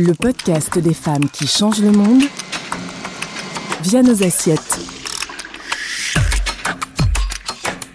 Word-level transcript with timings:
Le 0.00 0.14
podcast 0.14 0.78
des 0.78 0.94
femmes 0.94 1.28
qui 1.28 1.48
changent 1.48 1.82
le 1.82 1.90
monde 1.90 2.22
via 3.82 4.00
nos 4.00 4.22
assiettes. 4.22 4.78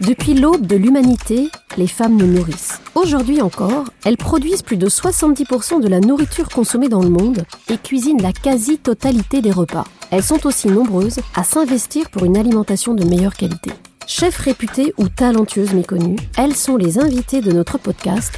Depuis 0.01 0.33
l'aube 0.33 0.67
de 0.67 0.75
l'humanité, 0.75 1.47
les 1.77 1.87
femmes 1.87 2.17
nous 2.17 2.27
nourrissent. 2.27 2.81
Aujourd'hui 2.93 3.41
encore, 3.41 3.85
elles 4.03 4.17
produisent 4.17 4.63
plus 4.63 4.75
de 4.75 4.89
70% 4.89 5.79
de 5.79 5.87
la 5.87 6.01
nourriture 6.01 6.49
consommée 6.49 6.89
dans 6.89 7.01
le 7.01 7.09
monde 7.09 7.45
et 7.69 7.77
cuisinent 7.77 8.21
la 8.21 8.33
quasi-totalité 8.33 9.41
des 9.41 9.51
repas. 9.51 9.85
Elles 10.11 10.23
sont 10.23 10.45
aussi 10.45 10.67
nombreuses 10.67 11.21
à 11.35 11.45
s'investir 11.45 12.09
pour 12.09 12.25
une 12.25 12.35
alimentation 12.35 12.95
de 12.95 13.05
meilleure 13.05 13.35
qualité. 13.35 13.71
Chefs 14.07 14.39
réputées 14.39 14.93
ou 14.97 15.07
talentueuses 15.07 15.73
méconnues, 15.73 16.17
elles 16.35 16.57
sont 16.57 16.75
les 16.75 16.99
invitées 16.99 17.39
de 17.39 17.53
notre 17.53 17.77
podcast 17.77 18.33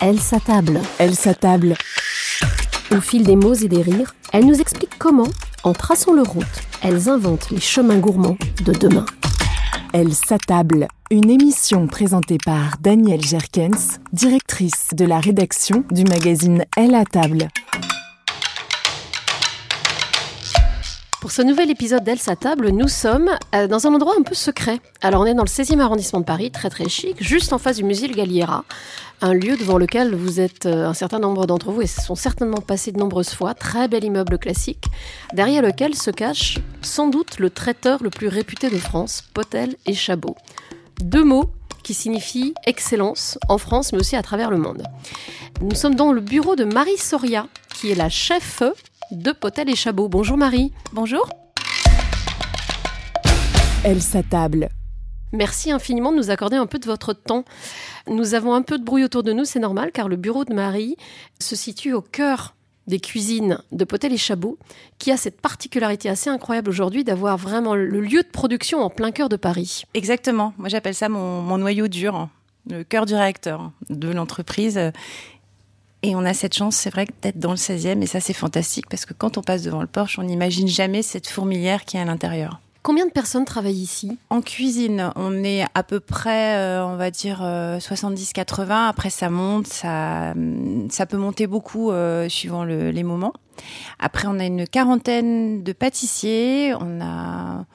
Elles 0.00 0.20
s'attable. 0.20 0.80
Elle 0.98 1.14
s'attable. 1.14 1.76
Au 2.92 3.00
fil 3.00 3.22
des 3.22 3.36
mots 3.36 3.54
et 3.54 3.68
des 3.68 3.82
rires, 3.82 4.14
elles 4.32 4.44
nous 4.44 4.60
expliquent 4.60 4.98
comment, 4.98 5.28
en 5.62 5.72
traçant 5.72 6.12
leur 6.12 6.26
route, 6.26 6.44
elles 6.82 7.08
inventent 7.08 7.50
les 7.50 7.60
chemins 7.60 7.98
gourmands 7.98 8.36
de 8.64 8.72
demain. 8.72 9.06
Elle 9.92 10.12
s'attable. 10.12 10.88
Une 11.12 11.30
émission 11.30 11.86
présentée 11.86 12.38
par 12.44 12.78
Danielle 12.80 13.24
Jerkens, 13.24 14.00
directrice 14.12 14.88
de 14.92 15.04
la 15.04 15.20
rédaction 15.20 15.84
du 15.92 16.02
magazine 16.02 16.64
Elle 16.76 16.96
à 16.96 17.04
table. 17.04 17.48
Pour 21.20 21.32
ce 21.32 21.42
nouvel 21.42 21.70
épisode 21.70 22.02
d'Elle 22.02 22.18
sa 22.18 22.34
table, 22.34 22.70
nous 22.70 22.88
sommes 22.88 23.28
euh, 23.54 23.66
dans 23.66 23.86
un 23.86 23.92
endroit 23.92 24.14
un 24.18 24.22
peu 24.22 24.34
secret. 24.34 24.80
Alors 25.02 25.20
on 25.20 25.26
est 25.26 25.34
dans 25.34 25.44
le 25.44 25.50
16e 25.50 25.78
arrondissement 25.78 26.20
de 26.20 26.24
Paris, 26.24 26.50
très 26.50 26.70
très 26.70 26.88
chic, 26.88 27.22
juste 27.22 27.52
en 27.52 27.58
face 27.58 27.76
du 27.76 27.84
musée 27.84 28.08
Galliera, 28.08 28.64
un 29.20 29.34
lieu 29.34 29.58
devant 29.58 29.76
lequel 29.76 30.14
vous 30.14 30.40
êtes 30.40 30.64
euh, 30.64 30.86
un 30.86 30.94
certain 30.94 31.18
nombre 31.18 31.46
d'entre 31.46 31.72
vous 31.72 31.82
et 31.82 31.86
se 31.86 32.00
sont 32.00 32.14
certainement 32.14 32.62
passés 32.62 32.90
de 32.90 32.98
nombreuses 32.98 33.34
fois, 33.34 33.52
très 33.52 33.86
bel 33.86 34.02
immeuble 34.02 34.38
classique, 34.38 34.86
derrière 35.34 35.60
lequel 35.60 35.94
se 35.94 36.10
cache 36.10 36.58
sans 36.80 37.08
doute 37.08 37.38
le 37.38 37.50
traiteur 37.50 38.02
le 38.02 38.08
plus 38.08 38.28
réputé 38.28 38.70
de 38.70 38.78
France, 38.78 39.22
Potel 39.34 39.76
et 39.84 39.94
Chabot. 39.94 40.36
Deux 41.02 41.24
mots 41.24 41.50
qui 41.82 41.92
signifient 41.92 42.54
excellence 42.64 43.38
en 43.50 43.58
France 43.58 43.92
mais 43.92 44.00
aussi 44.00 44.16
à 44.16 44.22
travers 44.22 44.50
le 44.50 44.56
monde. 44.56 44.84
Nous 45.60 45.76
sommes 45.76 45.96
dans 45.96 46.12
le 46.12 46.22
bureau 46.22 46.56
de 46.56 46.64
Marie 46.64 46.96
Soria, 46.96 47.46
qui 47.74 47.90
est 47.90 47.94
la 47.94 48.08
chef 48.08 48.62
de 49.10 49.32
Potel 49.32 49.68
et 49.68 49.76
Chabot. 49.76 50.08
Bonjour 50.08 50.36
Marie. 50.36 50.72
Bonjour. 50.92 51.28
Elle 53.84 54.02
s'attable. 54.02 54.68
Merci 55.32 55.70
infiniment 55.70 56.12
de 56.12 56.16
nous 56.16 56.30
accorder 56.30 56.56
un 56.56 56.66
peu 56.66 56.78
de 56.78 56.86
votre 56.86 57.12
temps. 57.12 57.44
Nous 58.08 58.34
avons 58.34 58.54
un 58.54 58.62
peu 58.62 58.78
de 58.78 58.84
bruit 58.84 59.04
autour 59.04 59.22
de 59.22 59.32
nous, 59.32 59.44
c'est 59.44 59.60
normal, 59.60 59.92
car 59.92 60.08
le 60.08 60.16
bureau 60.16 60.44
de 60.44 60.52
Marie 60.52 60.96
se 61.40 61.56
situe 61.56 61.92
au 61.92 62.02
cœur 62.02 62.54
des 62.86 62.98
cuisines 62.98 63.60
de 63.70 63.84
Potel 63.84 64.12
et 64.12 64.16
Chabot, 64.16 64.58
qui 64.98 65.12
a 65.12 65.16
cette 65.16 65.40
particularité 65.40 66.08
assez 66.08 66.28
incroyable 66.28 66.68
aujourd'hui 66.68 67.04
d'avoir 67.04 67.36
vraiment 67.36 67.76
le 67.76 68.00
lieu 68.00 68.22
de 68.22 68.28
production 68.28 68.80
en 68.82 68.90
plein 68.90 69.12
cœur 69.12 69.28
de 69.28 69.36
Paris. 69.36 69.84
Exactement. 69.94 70.52
Moi, 70.58 70.68
j'appelle 70.68 70.94
ça 70.94 71.08
mon, 71.08 71.40
mon 71.40 71.58
noyau 71.58 71.86
dur, 71.86 72.28
le 72.68 72.82
cœur 72.82 73.06
du 73.06 73.14
réacteur 73.14 73.70
de 73.88 74.10
l'entreprise. 74.10 74.92
Et 76.02 76.16
on 76.16 76.24
a 76.24 76.32
cette 76.32 76.54
chance, 76.54 76.76
c'est 76.76 76.90
vrai, 76.90 77.06
d'être 77.22 77.38
dans 77.38 77.50
le 77.50 77.56
16e, 77.56 78.00
et 78.02 78.06
ça, 78.06 78.20
c'est 78.20 78.32
fantastique, 78.32 78.88
parce 78.88 79.04
que 79.04 79.12
quand 79.12 79.36
on 79.36 79.42
passe 79.42 79.62
devant 79.62 79.82
le 79.82 79.86
porche, 79.86 80.18
on 80.18 80.22
n'imagine 80.22 80.66
jamais 80.68 81.02
cette 81.02 81.28
fourmilière 81.28 81.84
qui 81.84 81.96
est 81.98 82.00
à 82.00 82.04
l'intérieur. 82.06 82.60
Combien 82.82 83.04
de 83.04 83.10
personnes 83.10 83.44
travaillent 83.44 83.74
ici? 83.82 84.18
En 84.30 84.40
cuisine, 84.40 85.12
on 85.14 85.44
est 85.44 85.64
à 85.74 85.82
peu 85.82 86.00
près, 86.00 86.56
euh, 86.56 86.86
on 86.86 86.96
va 86.96 87.10
dire, 87.10 87.40
euh, 87.42 87.78
70-80. 87.78 88.88
Après, 88.88 89.10
ça 89.10 89.28
monte, 89.28 89.66
ça, 89.66 90.32
ça 90.88 91.04
peut 91.04 91.18
monter 91.18 91.46
beaucoup 91.46 91.90
euh, 91.90 92.30
suivant 92.30 92.64
le- 92.64 92.90
les 92.90 93.02
moments. 93.02 93.34
Après, 93.98 94.26
on 94.26 94.38
a 94.38 94.46
une 94.46 94.66
quarantaine 94.66 95.62
de 95.62 95.72
pâtissiers, 95.74 96.72
on 96.80 97.02
a 97.02 97.66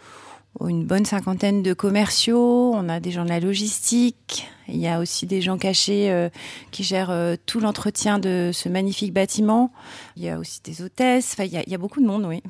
une 0.61 0.85
bonne 0.85 1.05
cinquantaine 1.05 1.63
de 1.63 1.73
commerciaux, 1.73 2.71
on 2.73 2.89
a 2.89 2.99
des 2.99 3.11
gens 3.11 3.23
de 3.23 3.29
la 3.29 3.39
logistique, 3.39 4.47
il 4.67 4.77
y 4.77 4.87
a 4.87 4.99
aussi 4.99 5.25
des 5.25 5.41
gens 5.41 5.57
cachés 5.57 6.09
euh, 6.09 6.29
qui 6.71 6.83
gèrent 6.83 7.11
euh, 7.11 7.35
tout 7.45 7.59
l'entretien 7.59 8.19
de 8.19 8.51
ce 8.53 8.69
magnifique 8.69 9.13
bâtiment. 9.13 9.71
Il 10.15 10.23
y 10.23 10.29
a 10.29 10.39
aussi 10.39 10.61
des 10.63 10.81
hôtesses, 10.81 11.33
enfin, 11.33 11.43
il 11.43 11.53
y 11.53 11.57
a, 11.57 11.63
il 11.65 11.71
y 11.71 11.75
a 11.75 11.77
beaucoup 11.77 12.01
de 12.01 12.07
monde, 12.07 12.25
oui. 12.25 12.41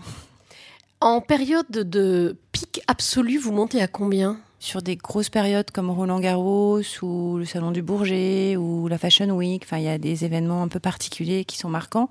En 1.01 1.19
période 1.19 1.69
de 1.69 2.38
pic 2.51 2.81
absolu, 2.88 3.38
vous 3.38 3.51
montez 3.51 3.81
à 3.81 3.88
combien? 3.88 4.39
Sur 4.59 4.81
des 4.81 4.95
grosses 4.95 5.30
périodes 5.30 5.69
comme 5.69 5.91
Roland 5.91 6.19
Garros 6.19 6.81
ou 7.01 7.38
le 7.38 7.45
Salon 7.45 7.71
du 7.71 7.81
Bourget 7.81 8.56
ou 8.56 8.88
la 8.88 8.97
Fashion 8.97 9.30
Week. 9.31 9.63
Enfin, 9.65 9.77
il 9.77 9.83
y 9.83 9.89
a 9.89 9.97
des 9.97 10.25
événements 10.25 10.63
un 10.63 10.68
peu 10.68 10.80
particuliers 10.80 11.45
qui 11.45 11.57
sont 11.57 11.69
marquants. 11.69 12.09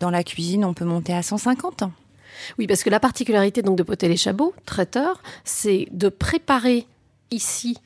Dans 0.00 0.10
la 0.10 0.24
cuisine, 0.24 0.64
on 0.64 0.74
peut 0.74 0.84
monter 0.84 1.14
à 1.14 1.22
150. 1.22 1.84
Oui, 2.58 2.66
parce 2.66 2.82
que 2.82 2.90
la 2.90 3.00
particularité 3.00 3.62
donc 3.62 3.76
de 3.76 3.82
Potel 3.82 4.10
et 4.10 4.16
Chabot, 4.16 4.54
traiteur, 4.66 5.22
c'est 5.44 5.88
de 5.90 6.08
préparer 6.08 6.86
ici 7.30 7.78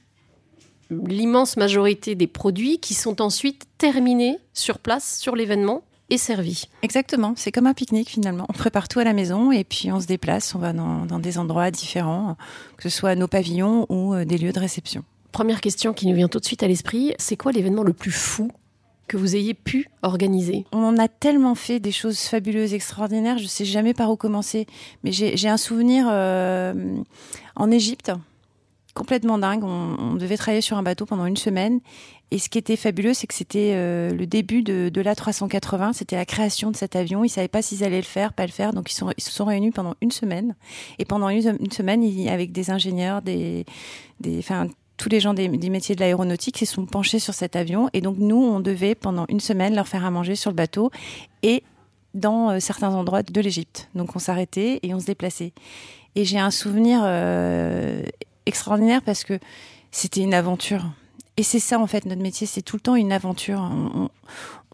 l'immense 0.91 1.57
majorité 1.57 2.15
des 2.15 2.27
produits 2.27 2.79
qui 2.79 2.95
sont 2.95 3.21
ensuite 3.21 3.67
terminés 3.79 4.39
sur 4.55 4.79
place, 4.79 5.19
sur 5.19 5.37
l'événement 5.37 5.83
et 6.11 6.17
servis. 6.17 6.65
Exactement, 6.83 7.35
c'est 7.37 7.53
comme 7.53 7.67
un 7.67 7.75
pique-nique 7.75 8.09
finalement. 8.09 8.47
On 8.49 8.55
prépare 8.55 8.89
tout 8.89 8.99
à 8.99 9.05
la 9.05 9.13
maison 9.13 9.53
et 9.53 9.65
puis 9.65 9.93
on 9.93 10.01
se 10.01 10.07
déplace, 10.07 10.55
on 10.55 10.59
va 10.59 10.73
dans, 10.73 11.05
dans 11.05 11.19
des 11.19 11.39
endroits 11.39 11.71
différents, 11.71 12.37
que 12.79 12.85
ce 12.85 12.89
soit 12.89 13.15
nos 13.15 13.29
pavillons 13.29 13.87
ou 13.91 14.15
euh, 14.15 14.25
des 14.25 14.39
lieux 14.39 14.53
de 14.53 14.61
réception. 14.61 15.05
Première 15.33 15.61
question 15.61 15.93
qui 15.93 16.07
nous 16.07 16.15
vient 16.15 16.29
tout 16.29 16.41
de 16.41 16.45
suite 16.45 16.63
à 16.63 16.69
l'esprit, 16.69 17.15
c'est 17.19 17.37
quoi 17.37 17.53
l'événement 17.53 17.83
le 17.83 17.93
plus 17.93 18.11
fou 18.11 18.51
que 19.09 19.17
vous 19.17 19.35
ayez 19.35 19.55
pu 19.55 19.89
organiser 20.03 20.65
On 20.73 20.97
a 20.99 21.09
tellement 21.09 21.55
fait 21.55 21.81
des 21.81 21.93
choses 21.93 22.21
fabuleuses, 22.21 22.75
extraordinaires, 22.75 23.39
je 23.39 23.47
sais 23.47 23.65
jamais 23.65 23.95
par 23.95 24.11
où 24.11 24.17
commencer. 24.17 24.67
Mais 25.03 25.11
j'ai 25.13 25.49
un 25.49 25.57
souvenir 25.57 26.07
euh, 26.09 26.97
en 27.57 27.71
Égypte, 27.71 28.13
complètement 28.95 29.39
dingue. 29.39 29.65
On, 29.65 30.15
devait 30.15 30.37
travailler 30.37 30.61
sur 30.61 30.77
un 30.77 30.83
bateau 30.83 31.07
pendant 31.07 31.27
une 31.27 31.37
semaine. 31.37 31.81
Et 32.31 32.39
ce 32.39 32.51
qui 32.51 32.59
était 32.59 32.77
fabuleux, 32.77 33.15
c'est 33.15 33.27
que 33.27 33.35
c'était 33.35 33.73
euh, 33.75 34.11
le 34.11 34.27
début 34.27 34.63
de, 34.63 34.91
de 34.93 35.01
l'A380. 35.01 35.95
C'était 35.95 36.17
la 36.17 36.27
création 36.27 36.71
de 36.71 36.77
cet 36.77 36.95
avion. 36.97 37.25
Ils 37.25 37.31
savaient 37.31 37.49
pas 37.49 37.63
s'ils 37.63 37.85
allaient 37.85 37.97
le 37.97 38.03
faire, 38.03 38.33
pas 38.35 38.45
le 38.45 38.53
faire. 38.53 38.73
Donc 38.73 38.91
ils, 38.91 38.95
sont, 38.95 39.11
se 39.17 39.31
sont 39.31 39.47
réunis 39.47 39.71
pendant 39.71 39.95
une 40.03 40.11
semaine. 40.11 40.55
Et 40.99 41.05
pendant 41.05 41.29
une, 41.31 41.71
semaine, 41.71 42.29
avec 42.29 42.53
des 42.53 42.71
ingénieurs, 42.71 43.23
des, 43.23 43.65
tous 44.99 45.09
les 45.09 45.21
gens 45.21 45.33
des, 45.33 45.49
métiers 45.49 45.95
de 45.95 46.01
l'aéronautique 46.01 46.59
se 46.59 46.67
sont 46.67 46.85
penchés 46.85 47.21
sur 47.21 47.33
cet 47.33 47.57
avion. 47.57 47.89
Et 47.95 48.01
donc 48.03 48.17
nous, 48.19 48.37
on 48.37 48.61
devait 48.61 48.95
pendant 48.95 49.25
une 49.29 49.41
semaine 49.41 49.75
leur 49.75 49.89
faire 49.89 50.05
à 50.05 50.11
manger 50.11 50.35
sur 50.35 50.51
le 50.51 50.57
bateau 50.57 50.91
et 51.43 51.63
dans 52.15 52.51
euh, 52.51 52.61
certains 52.61 52.91
endroits 52.91 53.23
de 53.23 53.41
l'Égypte. 53.41 53.89
Donc 53.95 54.15
on 54.17 54.19
s'arrêtait 54.19 54.81
et 54.83 54.93
on 54.93 55.01
se 55.01 55.07
déplaçait. 55.07 55.53
Et 56.17 56.25
j'ai 56.25 56.39
un 56.39 56.51
souvenir 56.51 57.01
euh, 57.05 58.03
extraordinaire 58.45 59.01
parce 59.03 59.25
que 59.25 59.39
c'était 59.93 60.21
une 60.21 60.35
aventure. 60.35 60.85
Et 61.37 61.45
c'est 61.45 61.61
ça 61.61 61.79
en 61.79 61.87
fait 61.87 62.05
notre 62.05 62.21
métier, 62.21 62.47
c'est 62.47 62.63
tout 62.63 62.77
le 62.77 62.81
temps 62.81 62.97
une 62.97 63.13
aventure. 63.13 63.71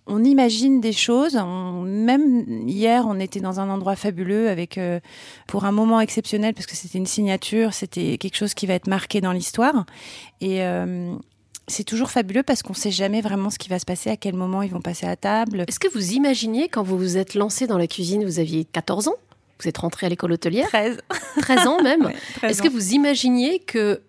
On 0.07 0.23
imagine 0.23 0.81
des 0.81 0.93
choses. 0.93 1.37
On, 1.37 1.83
même 1.83 2.69
hier, 2.69 3.05
on 3.07 3.19
était 3.19 3.41
dans 3.41 3.61
un 3.61 3.71
endroit 3.71 3.97
fabuleux 3.97 4.49
avec 4.49 4.77
euh, 4.77 5.01
pour 5.47 5.65
un 5.65 5.73
moment 5.73 6.01
exceptionnel 6.01 6.55
parce 6.55 6.67
que 6.67 6.77
c'était 6.77 6.99
une 6.99 7.07
signature, 7.07 7.73
c'était 7.73 8.19
quelque 8.19 8.37
chose 8.37 8.55
qui 8.55 8.67
va 8.67 8.75
être 8.75 8.87
marqué 8.87 9.21
dans 9.21 9.33
l'histoire. 9.33 9.87
Et 10.41 10.63
euh, 10.63 11.15
c'est 11.69 11.85
toujours 11.85 12.11
fabuleux 12.11 12.43
parce 12.43 12.63
qu'on 12.63 12.75
ne 12.75 12.79
sait 12.79 12.91
jamais 12.91 13.23
vraiment 13.23 13.49
ce 13.49 13.59
qui 13.59 13.69
va 13.69 13.79
se 13.79 13.87
passer, 13.87 14.11
à 14.11 14.17
quel 14.17 14.35
moment 14.35 14.63
ils 14.63 14.71
vont 14.71 14.83
passer 14.83 15.07
à 15.07 15.17
table. 15.17 15.65
Est-ce 15.67 15.81
que 15.81 15.89
vous 15.89 16.13
imaginiez 16.13 16.69
quand 16.69 16.83
vous 16.83 16.99
vous 16.99 17.17
êtes 17.17 17.35
lancé 17.35 17.67
dans 17.67 17.79
la 17.79 17.87
cuisine, 17.87 18.25
vous 18.25 18.39
aviez 18.39 18.65
14 18.65 19.09
ans? 19.09 19.17
Vous 19.61 19.69
êtes 19.69 19.79
rentré 19.79 20.07
à 20.07 20.09
l'école 20.11 20.33
hôtelière? 20.33 20.67
13. 20.69 20.99
13 21.41 21.67
ans 21.67 21.83
même? 21.83 22.03
Ouais, 22.07 22.17
13 22.37 22.51
Est-ce 22.51 22.63
que 22.63 22.69
vous 22.69 22.93
imaginiez 22.93 23.61
que 23.61 24.03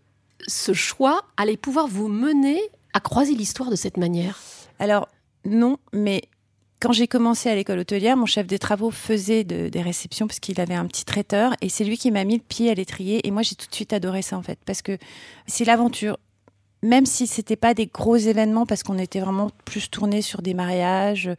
ce 0.47 0.73
choix 0.73 1.23
allait 1.37 1.55
pouvoir 1.55 1.87
vous 1.87 2.09
mener 2.09 2.59
à 2.93 2.99
croiser 2.99 3.33
l'histoire 3.33 3.69
de 3.69 3.75
cette 3.75 3.97
manière? 3.97 4.39
Alors, 4.79 5.07
non, 5.45 5.77
mais 5.93 6.23
quand 6.79 6.91
j'ai 6.91 7.07
commencé 7.07 7.49
à 7.49 7.55
l'école 7.55 7.79
hôtelière, 7.79 8.17
mon 8.17 8.25
chef 8.25 8.47
des 8.47 8.59
travaux 8.59 8.91
faisait 8.91 9.43
de, 9.43 9.69
des 9.69 9.81
réceptions 9.81 10.27
parce 10.27 10.39
qu'il 10.39 10.59
avait 10.59 10.75
un 10.75 10.85
petit 10.85 11.05
traiteur 11.05 11.53
et 11.61 11.69
c'est 11.69 11.83
lui 11.83 11.97
qui 11.97 12.11
m'a 12.11 12.23
mis 12.25 12.35
le 12.35 12.43
pied 12.43 12.69
à 12.69 12.73
l'étrier 12.73 13.25
et 13.25 13.31
moi 13.31 13.41
j'ai 13.41 13.55
tout 13.55 13.67
de 13.67 13.73
suite 13.73 13.93
adoré 13.93 14.21
ça 14.21 14.37
en 14.37 14.41
fait 14.41 14.59
parce 14.65 14.81
que 14.81 14.97
c'est 15.47 15.65
l'aventure. 15.65 16.17
Même 16.83 17.05
si 17.05 17.25
c'était 17.25 17.55
pas 17.55 17.73
des 17.73 17.87
gros 17.87 18.15
événements 18.15 18.65
parce 18.65 18.83
qu'on 18.83 18.99
était 18.99 19.19
vraiment 19.19 19.49
plus 19.63 19.89
tourné 19.89 20.21
sur 20.21 20.41
des 20.41 20.53
mariages, 20.53 21.31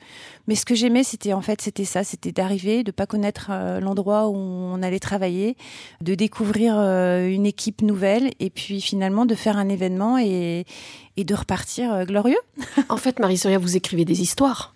mais 0.48 0.54
ce 0.56 0.64
que 0.64 0.74
j'aimais 0.74 1.04
c'était 1.04 1.34
en 1.34 1.40
fait 1.40 1.60
c'était 1.60 1.84
ça, 1.84 2.02
c'était 2.02 2.32
d'arriver, 2.32 2.82
de 2.82 2.90
pas 2.90 3.06
connaître 3.06 3.48
euh, 3.50 3.78
l'endroit 3.78 4.28
où 4.28 4.34
on 4.34 4.82
allait 4.82 4.98
travailler, 4.98 5.56
de 6.00 6.14
découvrir 6.14 6.74
euh, 6.76 7.28
une 7.28 7.46
équipe 7.46 7.82
nouvelle 7.82 8.32
et 8.40 8.50
puis 8.50 8.80
finalement 8.80 9.24
de 9.24 9.34
faire 9.34 9.56
un 9.56 9.68
événement 9.68 10.18
et, 10.18 10.64
et 11.16 11.24
de 11.24 11.34
repartir 11.34 11.92
euh, 11.92 12.04
glorieux. 12.04 12.40
En 12.88 12.96
fait, 12.96 13.18
Marie-Soria, 13.18 13.58
vous 13.58 13.76
écrivez 13.76 14.04
des 14.04 14.22
histoires. 14.22 14.74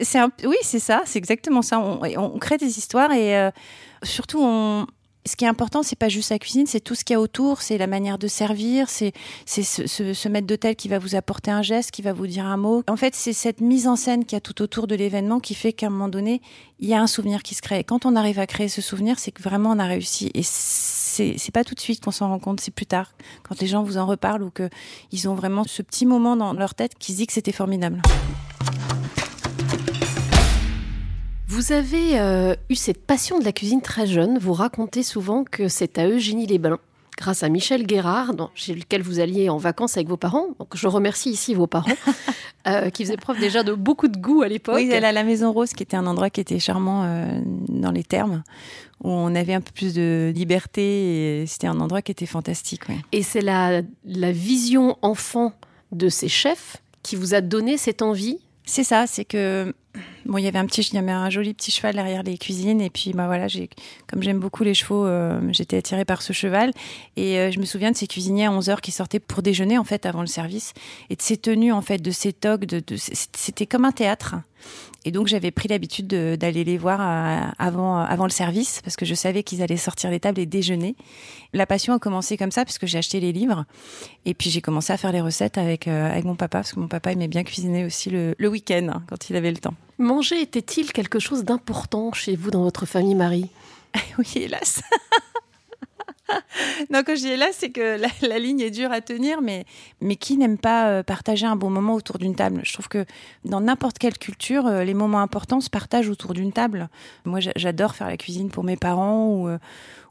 C'est 0.00 0.18
un, 0.18 0.30
oui, 0.44 0.56
c'est 0.62 0.78
ça, 0.78 1.02
c'est 1.06 1.18
exactement 1.18 1.62
ça. 1.62 1.78
On, 1.78 2.00
on, 2.02 2.38
crée 2.38 2.56
des 2.56 2.78
histoires 2.78 3.12
et 3.12 3.50
surtout, 4.02 4.40
on, 4.42 4.86
ce 5.24 5.36
qui 5.36 5.44
est 5.44 5.48
important, 5.48 5.82
c'est 5.82 5.98
pas 5.98 6.08
juste 6.08 6.30
la 6.30 6.38
cuisine, 6.38 6.66
c'est 6.66 6.80
tout 6.80 6.94
ce 6.94 7.04
qu'il 7.04 7.14
y 7.14 7.16
a 7.16 7.20
autour, 7.20 7.62
c'est 7.62 7.78
la 7.78 7.86
manière 7.86 8.18
de 8.18 8.26
servir, 8.26 8.88
c'est 8.88 9.12
c'est 9.46 9.62
ce, 9.62 9.86
ce, 9.86 10.14
ce 10.14 10.28
maître 10.28 10.46
d'hôtel 10.46 10.74
qui 10.74 10.88
va 10.88 10.98
vous 10.98 11.14
apporter 11.14 11.50
un 11.50 11.62
geste, 11.62 11.92
qui 11.92 12.02
va 12.02 12.12
vous 12.12 12.26
dire 12.26 12.44
un 12.44 12.56
mot. 12.56 12.82
En 12.88 12.96
fait, 12.96 13.14
c'est 13.14 13.32
cette 13.32 13.60
mise 13.60 13.86
en 13.86 13.96
scène 13.96 14.24
qu'il 14.24 14.36
y 14.36 14.38
a 14.38 14.40
tout 14.40 14.60
autour 14.62 14.86
de 14.86 14.94
l'événement 14.94 15.38
qui 15.38 15.54
fait 15.54 15.72
qu'à 15.72 15.86
un 15.86 15.90
moment 15.90 16.08
donné, 16.08 16.42
il 16.80 16.88
y 16.88 16.94
a 16.94 17.00
un 17.00 17.06
souvenir 17.06 17.42
qui 17.42 17.54
se 17.54 17.62
crée. 17.62 17.80
Et 17.80 17.84
quand 17.84 18.04
on 18.04 18.16
arrive 18.16 18.40
à 18.40 18.46
créer 18.46 18.68
ce 18.68 18.82
souvenir, 18.82 19.18
c'est 19.18 19.30
que 19.30 19.42
vraiment 19.42 19.70
on 19.70 19.78
a 19.78 19.86
réussi. 19.86 20.30
Et 20.34 20.42
c'est 20.42 21.36
c'est 21.38 21.52
pas 21.52 21.62
tout 21.62 21.74
de 21.74 21.80
suite 21.80 22.02
qu'on 22.02 22.10
s'en 22.10 22.28
rend 22.28 22.38
compte, 22.38 22.60
c'est 22.60 22.74
plus 22.74 22.86
tard, 22.86 23.12
quand 23.42 23.60
les 23.60 23.66
gens 23.66 23.82
vous 23.82 23.98
en 23.98 24.06
reparlent 24.06 24.42
ou 24.42 24.50
que 24.50 24.68
ils 25.12 25.28
ont 25.28 25.34
vraiment 25.34 25.64
ce 25.64 25.82
petit 25.82 26.06
moment 26.06 26.36
dans 26.36 26.52
leur 26.52 26.74
tête 26.74 26.94
qui 26.98 27.12
se 27.12 27.18
dit 27.18 27.26
que 27.26 27.32
c'était 27.32 27.52
formidable. 27.52 28.02
Vous 31.52 31.72
avez 31.72 32.18
euh, 32.18 32.54
eu 32.70 32.74
cette 32.74 33.04
passion 33.04 33.38
de 33.38 33.44
la 33.44 33.52
cuisine 33.52 33.82
très 33.82 34.06
jeune. 34.06 34.38
Vous 34.38 34.54
racontez 34.54 35.02
souvent 35.02 35.44
que 35.44 35.68
c'est 35.68 35.98
à 35.98 36.08
Eugénie-les-Bains, 36.08 36.78
grâce 37.18 37.42
à 37.42 37.50
Michel 37.50 37.86
Guérard, 37.86 38.32
chez 38.54 38.74
lequel 38.74 39.02
vous 39.02 39.20
alliez 39.20 39.50
en 39.50 39.58
vacances 39.58 39.98
avec 39.98 40.08
vos 40.08 40.16
parents. 40.16 40.46
Donc 40.58 40.74
je 40.74 40.88
remercie 40.88 41.28
ici 41.28 41.52
vos 41.52 41.66
parents, 41.66 41.92
euh, 42.66 42.88
qui 42.88 43.04
faisaient 43.04 43.18
preuve 43.18 43.38
déjà 43.38 43.62
de 43.64 43.74
beaucoup 43.74 44.08
de 44.08 44.16
goût 44.16 44.40
à 44.40 44.48
l'époque. 44.48 44.76
Oui, 44.76 44.90
a 44.94 45.12
la 45.12 45.24
Maison 45.24 45.52
Rose, 45.52 45.74
qui 45.74 45.82
était 45.82 45.98
un 45.98 46.06
endroit 46.06 46.30
qui 46.30 46.40
était 46.40 46.58
charmant 46.58 47.02
euh, 47.04 47.26
dans 47.68 47.90
les 47.90 48.02
termes, 48.02 48.44
où 49.04 49.10
on 49.10 49.34
avait 49.34 49.52
un 49.52 49.60
peu 49.60 49.72
plus 49.74 49.92
de 49.92 50.32
liberté. 50.34 51.42
et 51.42 51.46
C'était 51.46 51.66
un 51.66 51.80
endroit 51.80 52.00
qui 52.00 52.12
était 52.12 52.24
fantastique. 52.24 52.88
Ouais. 52.88 52.96
Et 53.12 53.22
c'est 53.22 53.42
la, 53.42 53.82
la 54.06 54.32
vision 54.32 54.96
enfant 55.02 55.52
de 55.92 56.08
ces 56.08 56.28
chefs 56.28 56.78
qui 57.02 57.14
vous 57.14 57.34
a 57.34 57.42
donné 57.42 57.76
cette 57.76 58.00
envie? 58.00 58.38
C'est 58.64 58.84
ça, 58.84 59.06
c'est 59.06 59.26
que 59.26 59.74
bon, 60.26 60.38
il 60.38 60.44
y 60.44 60.48
avait 60.48 60.58
un 60.58 60.66
petit, 60.66 60.82
il 60.82 60.94
y 60.94 60.98
avait 60.98 61.10
un 61.10 61.30
joli 61.30 61.54
petit 61.54 61.70
cheval 61.70 61.94
derrière 61.94 62.22
les 62.22 62.38
cuisines 62.38 62.80
et 62.80 62.90
puis 62.90 63.12
bah 63.12 63.26
voilà, 63.26 63.46
comme 64.08 64.22
j'aime 64.22 64.38
beaucoup 64.38 64.64
les 64.64 64.74
chevaux, 64.74 65.06
euh, 65.06 65.40
j'étais 65.50 65.78
attirée 65.78 66.04
par 66.04 66.22
ce 66.22 66.32
cheval 66.32 66.72
et 67.16 67.38
euh, 67.38 67.50
je 67.50 67.58
me 67.58 67.64
souviens 67.64 67.90
de 67.90 67.96
ces 67.96 68.06
cuisiniers 68.06 68.46
à 68.46 68.52
11 68.52 68.70
heures 68.70 68.80
qui 68.80 68.92
sortaient 68.92 69.20
pour 69.20 69.42
déjeuner 69.42 69.78
en 69.78 69.84
fait 69.84 70.06
avant 70.06 70.20
le 70.20 70.26
service 70.26 70.72
et 71.10 71.16
de 71.16 71.22
ces 71.22 71.36
tenues 71.36 71.72
en 71.72 71.82
fait, 71.82 71.98
de 71.98 72.10
ces 72.10 72.32
togs, 72.32 72.66
c'était 72.96 73.66
comme 73.66 73.84
un 73.84 73.92
théâtre. 73.92 74.36
Et 75.04 75.10
donc 75.10 75.26
j'avais 75.26 75.50
pris 75.50 75.68
l'habitude 75.68 76.06
d'aller 76.06 76.64
les 76.64 76.78
voir 76.78 77.00
à, 77.00 77.52
avant, 77.58 78.24
le 78.24 78.30
service 78.30 78.80
parce 78.82 78.96
que 78.96 79.04
je 79.04 79.14
savais 79.14 79.42
qu'ils 79.42 79.62
allaient 79.62 79.76
sortir 79.76 80.10
des 80.10 80.20
tables 80.20 80.40
et 80.40 80.46
déjeuner. 80.46 80.94
La 81.52 81.66
passion 81.66 81.94
a 81.94 81.98
commencé 81.98 82.36
comme 82.36 82.52
ça 82.52 82.64
parce 82.64 82.78
que 82.78 82.86
j'ai 82.86 82.98
acheté 82.98 83.18
les 83.18 83.32
livres 83.32 83.64
et 84.24 84.34
puis 84.34 84.50
j'ai 84.50 84.60
commencé 84.60 84.92
à 84.92 84.96
faire 84.96 85.12
les 85.12 85.20
recettes 85.20 85.58
avec, 85.58 85.88
euh, 85.88 86.20
mon 86.24 86.36
papa 86.36 86.58
parce 86.58 86.72
que 86.72 86.80
mon 86.80 86.88
papa 86.88 87.12
aimait 87.12 87.28
bien 87.28 87.42
cuisiner 87.42 87.84
aussi 87.84 88.10
le, 88.10 88.34
le 88.38 88.48
week-end 88.48 88.88
hein, 88.92 89.02
quand 89.08 89.28
il 89.28 89.36
avait 89.36 89.50
le 89.50 89.58
temps. 89.58 89.74
Manger 90.02 90.40
était-il 90.40 90.92
quelque 90.92 91.20
chose 91.20 91.44
d'important 91.44 92.12
chez 92.12 92.34
vous 92.34 92.50
dans 92.50 92.64
votre 92.64 92.86
famille, 92.86 93.14
Marie? 93.14 93.48
Oui, 94.18 94.26
hélas. 94.34 94.82
non, 96.90 97.02
quand 97.04 97.14
je 97.14 97.20
dis 97.20 97.28
hélas, 97.28 97.56
c'est 97.58 97.70
que 97.70 97.98
la, 98.00 98.08
la, 98.28 98.38
ligne 98.38 98.60
est 98.60 98.70
dure 98.70 98.92
à 98.92 99.00
tenir, 99.00 99.40
mais, 99.40 99.64
mais 100.00 100.16
qui 100.16 100.36
n'aime 100.36 100.58
pas 100.58 100.88
euh, 100.88 101.02
partager 101.02 101.46
un 101.46 101.56
bon 101.56 101.70
moment 101.70 101.94
autour 101.94 102.18
d'une 102.18 102.34
table? 102.34 102.60
Je 102.64 102.72
trouve 102.72 102.88
que 102.88 103.04
dans 103.44 103.60
n'importe 103.60 103.98
quelle 103.98 104.18
culture, 104.18 104.66
euh, 104.66 104.84
les 104.84 104.94
moments 104.94 105.20
importants 105.20 105.60
se 105.60 105.70
partagent 105.70 106.08
autour 106.08 106.34
d'une 106.34 106.52
table. 106.52 106.88
Moi, 107.24 107.40
j'adore 107.56 107.94
faire 107.94 108.08
la 108.08 108.16
cuisine 108.16 108.50
pour 108.50 108.64
mes 108.64 108.76
parents 108.76 109.28
ou, 109.28 109.48
euh, 109.48 109.58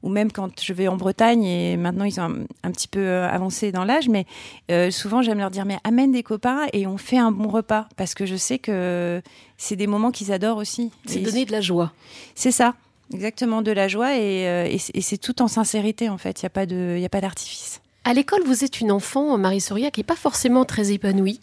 ou 0.04 0.10
même 0.10 0.32
quand 0.32 0.62
je 0.62 0.74
vais 0.74 0.88
en 0.88 0.98
Bretagne 0.98 1.44
et 1.44 1.78
maintenant 1.78 2.06
ils 2.06 2.20
ont 2.20 2.24
un, 2.24 2.36
un 2.64 2.72
petit 2.72 2.88
peu 2.88 3.20
avancé 3.24 3.72
dans 3.72 3.86
l'âge, 3.86 4.10
mais 4.10 4.26
euh, 4.72 4.92
souvent 4.92 5.22
j'aime 5.22 5.38
leur 5.38 5.52
dire 5.52 5.66
mais 5.66 5.78
amène 5.84 6.12
des 6.12 6.24
copains 6.24 6.66
et 6.74 6.88
on 6.88 6.98
fait 6.98 7.18
un 7.18 7.32
bon 7.32 7.50
repas 7.50 7.88
parce 7.98 8.14
que 8.14 8.26
je 8.26 8.36
sais 8.36 8.60
que 8.60 9.22
c'est 9.58 9.76
des 9.76 9.88
moments 9.88 10.12
qu'ils 10.12 10.32
adorent 10.32 10.58
aussi. 10.58 10.92
C'est 11.06 11.20
donner 11.20 11.46
de 11.46 11.52
la 11.52 11.62
joie. 11.62 11.94
C'est 12.36 12.52
ça. 12.52 12.74
Exactement, 13.14 13.62
de 13.62 13.72
la 13.72 13.88
joie 13.88 14.16
et, 14.18 14.48
euh, 14.48 14.66
et, 14.70 15.02
c'est 15.02 15.18
tout 15.18 15.42
en 15.42 15.48
sincérité 15.48 16.10
en 16.10 16.18
fait, 16.18 16.42
il 16.42 16.46
n'y 16.46 16.48
a 16.48 16.52
pas 16.52 16.66
de, 16.66 16.96
il 16.98 17.06
a 17.06 17.10
pas 17.10 17.22
d'artifice. 17.22 17.82
À 18.04 18.14
l'école, 18.14 18.42
vous 18.46 18.64
êtes 18.64 18.80
une 18.80 18.92
enfant, 18.92 19.38
Marie 19.38 19.62
Soria, 19.62 19.92
qui 19.92 20.00
n'est 20.00 20.06
pas 20.06 20.16
forcément 20.16 20.66
très 20.66 20.92
épanouie 20.92 21.40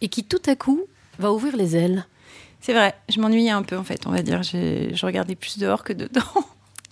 et 0.00 0.08
qui 0.08 0.24
tout 0.24 0.42
à 0.46 0.56
coup 0.56 0.82
va 1.18 1.32
ouvrir 1.32 1.56
les 1.56 1.76
ailes. 1.76 2.06
C'est 2.60 2.72
vrai, 2.72 2.94
je 3.08 3.20
m'ennuyais 3.20 3.50
un 3.50 3.62
peu 3.62 3.76
en 3.76 3.84
fait, 3.84 4.06
on 4.06 4.10
va 4.10 4.22
dire. 4.22 4.42
Je 4.42 5.06
regardais 5.06 5.34
plus 5.34 5.58
dehors 5.58 5.84
que 5.84 5.92
dedans. 5.92 6.20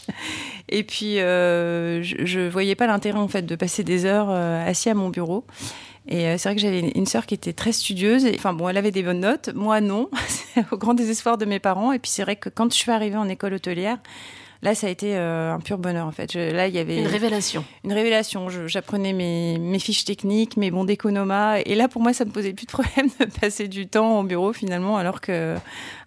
Et 0.68 0.82
puis, 0.82 1.20
euh, 1.20 2.02
je, 2.02 2.24
je 2.24 2.40
voyais 2.48 2.74
pas 2.74 2.86
l'intérêt 2.86 3.18
en 3.18 3.28
fait 3.28 3.42
de 3.42 3.56
passer 3.56 3.84
des 3.84 4.04
heures 4.04 4.28
euh, 4.30 4.66
assis 4.66 4.90
à 4.90 4.94
mon 4.94 5.08
bureau. 5.08 5.44
Et 6.08 6.26
euh, 6.26 6.38
c'est 6.38 6.48
vrai 6.48 6.56
que 6.56 6.62
j'avais 6.62 6.80
une, 6.80 7.06
sœur 7.06 7.26
qui 7.26 7.34
était 7.34 7.52
très 7.52 7.72
studieuse. 7.72 8.24
Et, 8.24 8.34
enfin 8.36 8.54
bon, 8.54 8.68
elle 8.68 8.78
avait 8.78 8.90
des 8.90 9.02
bonnes 9.02 9.20
notes, 9.20 9.50
moi 9.54 9.80
non, 9.80 10.08
au 10.72 10.78
grand 10.78 10.94
désespoir 10.94 11.38
de 11.38 11.44
mes 11.44 11.58
parents. 11.58 11.92
Et 11.92 11.98
puis 11.98 12.10
c'est 12.10 12.22
vrai 12.22 12.36
que 12.36 12.48
quand 12.48 12.72
je 12.72 12.78
suis 12.78 12.90
arrivée 12.90 13.16
en 13.16 13.28
école 13.28 13.54
hôtelière, 13.54 13.98
là 14.62 14.74
ça 14.74 14.86
a 14.86 14.90
été 14.90 15.16
euh, 15.16 15.52
un 15.52 15.60
pur 15.60 15.78
bonheur 15.78 16.06
en 16.06 16.10
fait. 16.10 16.32
Je, 16.32 16.38
là 16.38 16.66
il 16.66 16.74
y 16.74 16.78
avait 16.78 16.98
une 16.98 17.06
révélation. 17.06 17.64
Une 17.84 17.92
révélation. 17.92 18.48
J'apprenais 18.66 19.12
mes, 19.12 19.58
mes, 19.58 19.78
fiches 19.78 20.04
techniques, 20.04 20.56
mes 20.56 20.70
bons 20.70 20.84
d'économa. 20.84 21.60
Et 21.60 21.74
là 21.74 21.88
pour 21.88 22.02
moi 22.02 22.12
ça 22.12 22.24
me 22.24 22.30
posait 22.30 22.54
plus 22.54 22.66
de 22.66 22.72
problème 22.72 23.08
de 23.20 23.26
passer 23.26 23.68
du 23.68 23.86
temps 23.86 24.20
au 24.20 24.22
bureau 24.22 24.52
finalement, 24.52 24.96
alors 24.96 25.20
que 25.20 25.56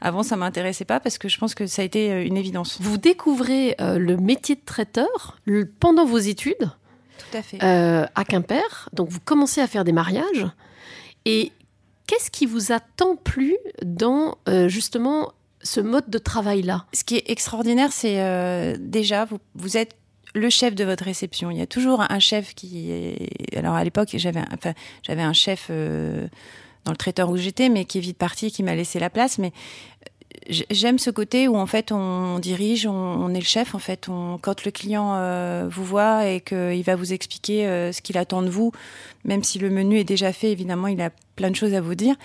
avant 0.02 0.24
ça 0.24 0.36
m'intéressait 0.36 0.86
pas 0.86 1.00
parce 1.00 1.18
que 1.18 1.30
je 1.30 1.38
pense 1.38 1.56
que 1.56 1.68
ça 1.68 1.82
a 1.82 1.86
été 1.86 2.12
euh, 2.12 2.26
une 2.26 2.38
évidence. 2.38 2.80
Vous 2.82 2.98
découvrez 2.98 3.76
euh, 3.80 3.98
le 3.98 4.18
métier 4.18 4.56
de 4.56 4.62
traiteur 4.66 5.40
pendant 5.80 6.06
vos 6.06 6.18
études. 6.18 6.72
Tout 7.30 7.38
à 7.38 7.42
fait. 7.42 7.64
Euh, 7.64 8.06
à 8.16 8.26
Quimper. 8.26 8.90
Donc 8.94 9.10
vous 9.10 9.20
commencez 9.20 9.62
à 9.62 9.68
faire 9.68 9.84
des 9.84 9.92
mariages. 9.92 10.48
Et 11.26 11.52
qu'est-ce 12.08 12.32
qui 12.32 12.46
vous 12.46 12.72
a 12.72 12.80
tant 12.80 13.16
plu 13.16 13.56
dans 13.84 14.38
euh, 14.50 14.68
justement 14.68 15.34
ce 15.62 15.80
mode 15.80 16.10
de 16.10 16.18
travail-là? 16.18 16.86
Ce 16.94 17.04
qui 17.04 17.18
est 17.18 17.30
extraordinaire, 17.30 17.92
c'est 17.92 18.22
euh, 18.22 18.76
déjà, 18.80 19.26
vous, 19.26 19.40
vous 19.56 19.78
êtes 19.78 19.96
le 20.34 20.50
chef 20.50 20.76
de 20.76 20.84
votre 20.84 21.04
réception. 21.04 21.52
Il 21.52 21.58
y 21.58 21.62
a 21.62 21.68
toujours 21.68 22.02
un 22.10 22.20
chef 22.20 22.56
qui 22.56 22.92
est... 22.92 23.56
Alors 23.56 23.76
à 23.76 23.84
l'époque, 23.84 24.10
j'avais 24.14 24.42
enfin, 24.54 24.74
j'avais 25.04 25.24
un 25.24 25.34
chef... 25.34 25.68
Euh, 25.70 26.28
dans 26.84 26.92
le 26.92 26.98
traiteur 26.98 27.30
où 27.30 27.38
j'étais, 27.38 27.70
mais 27.70 27.86
qui 27.86 28.00
est 28.00 28.02
vite 28.02 28.18
parti, 28.18 28.52
qui 28.52 28.64
m'a 28.64 28.74
laissé 28.74 28.98
la 29.00 29.12
place. 29.12 29.38
Mais 29.38 29.52
j'aime 30.50 31.00
ce 31.00 31.10
côté 31.10 31.48
où 31.48 31.56
en 31.56 31.66
fait 31.66 31.92
on 31.92 32.40
dirige, 32.40 32.86
on, 32.88 33.34
est 33.34 33.40
le 33.40 33.46
chef. 33.46 33.76
En 33.76 33.80
fait, 33.80 34.10
on, 34.10 34.38
quand 34.42 34.66
le 34.66 34.72
client 34.72 35.14
euh, 35.16 35.68
vous 35.70 35.84
voit 35.84 36.28
et 36.28 36.42
qu'il 36.42 36.84
va 36.84 36.96
vous 36.96 37.14
expliquer 37.14 37.68
euh, 37.68 37.92
ce 37.92 38.02
qu'il 38.02 38.18
attend 38.18 38.42
de 38.42 38.50
vous, 38.50 38.72
même 39.26 39.44
si 39.44 39.60
le 39.60 39.70
menu 39.70 39.98
est 39.98 40.04
déjà 40.04 40.34
fait, 40.34 40.52
évidemment, 40.52 40.88
il 40.88 41.02
a 41.02 41.10
plein 41.36 41.50
de 41.50 41.56
choses 41.56 41.74
à 41.74 41.82
vous 41.82 41.96
dire. 41.96 42.16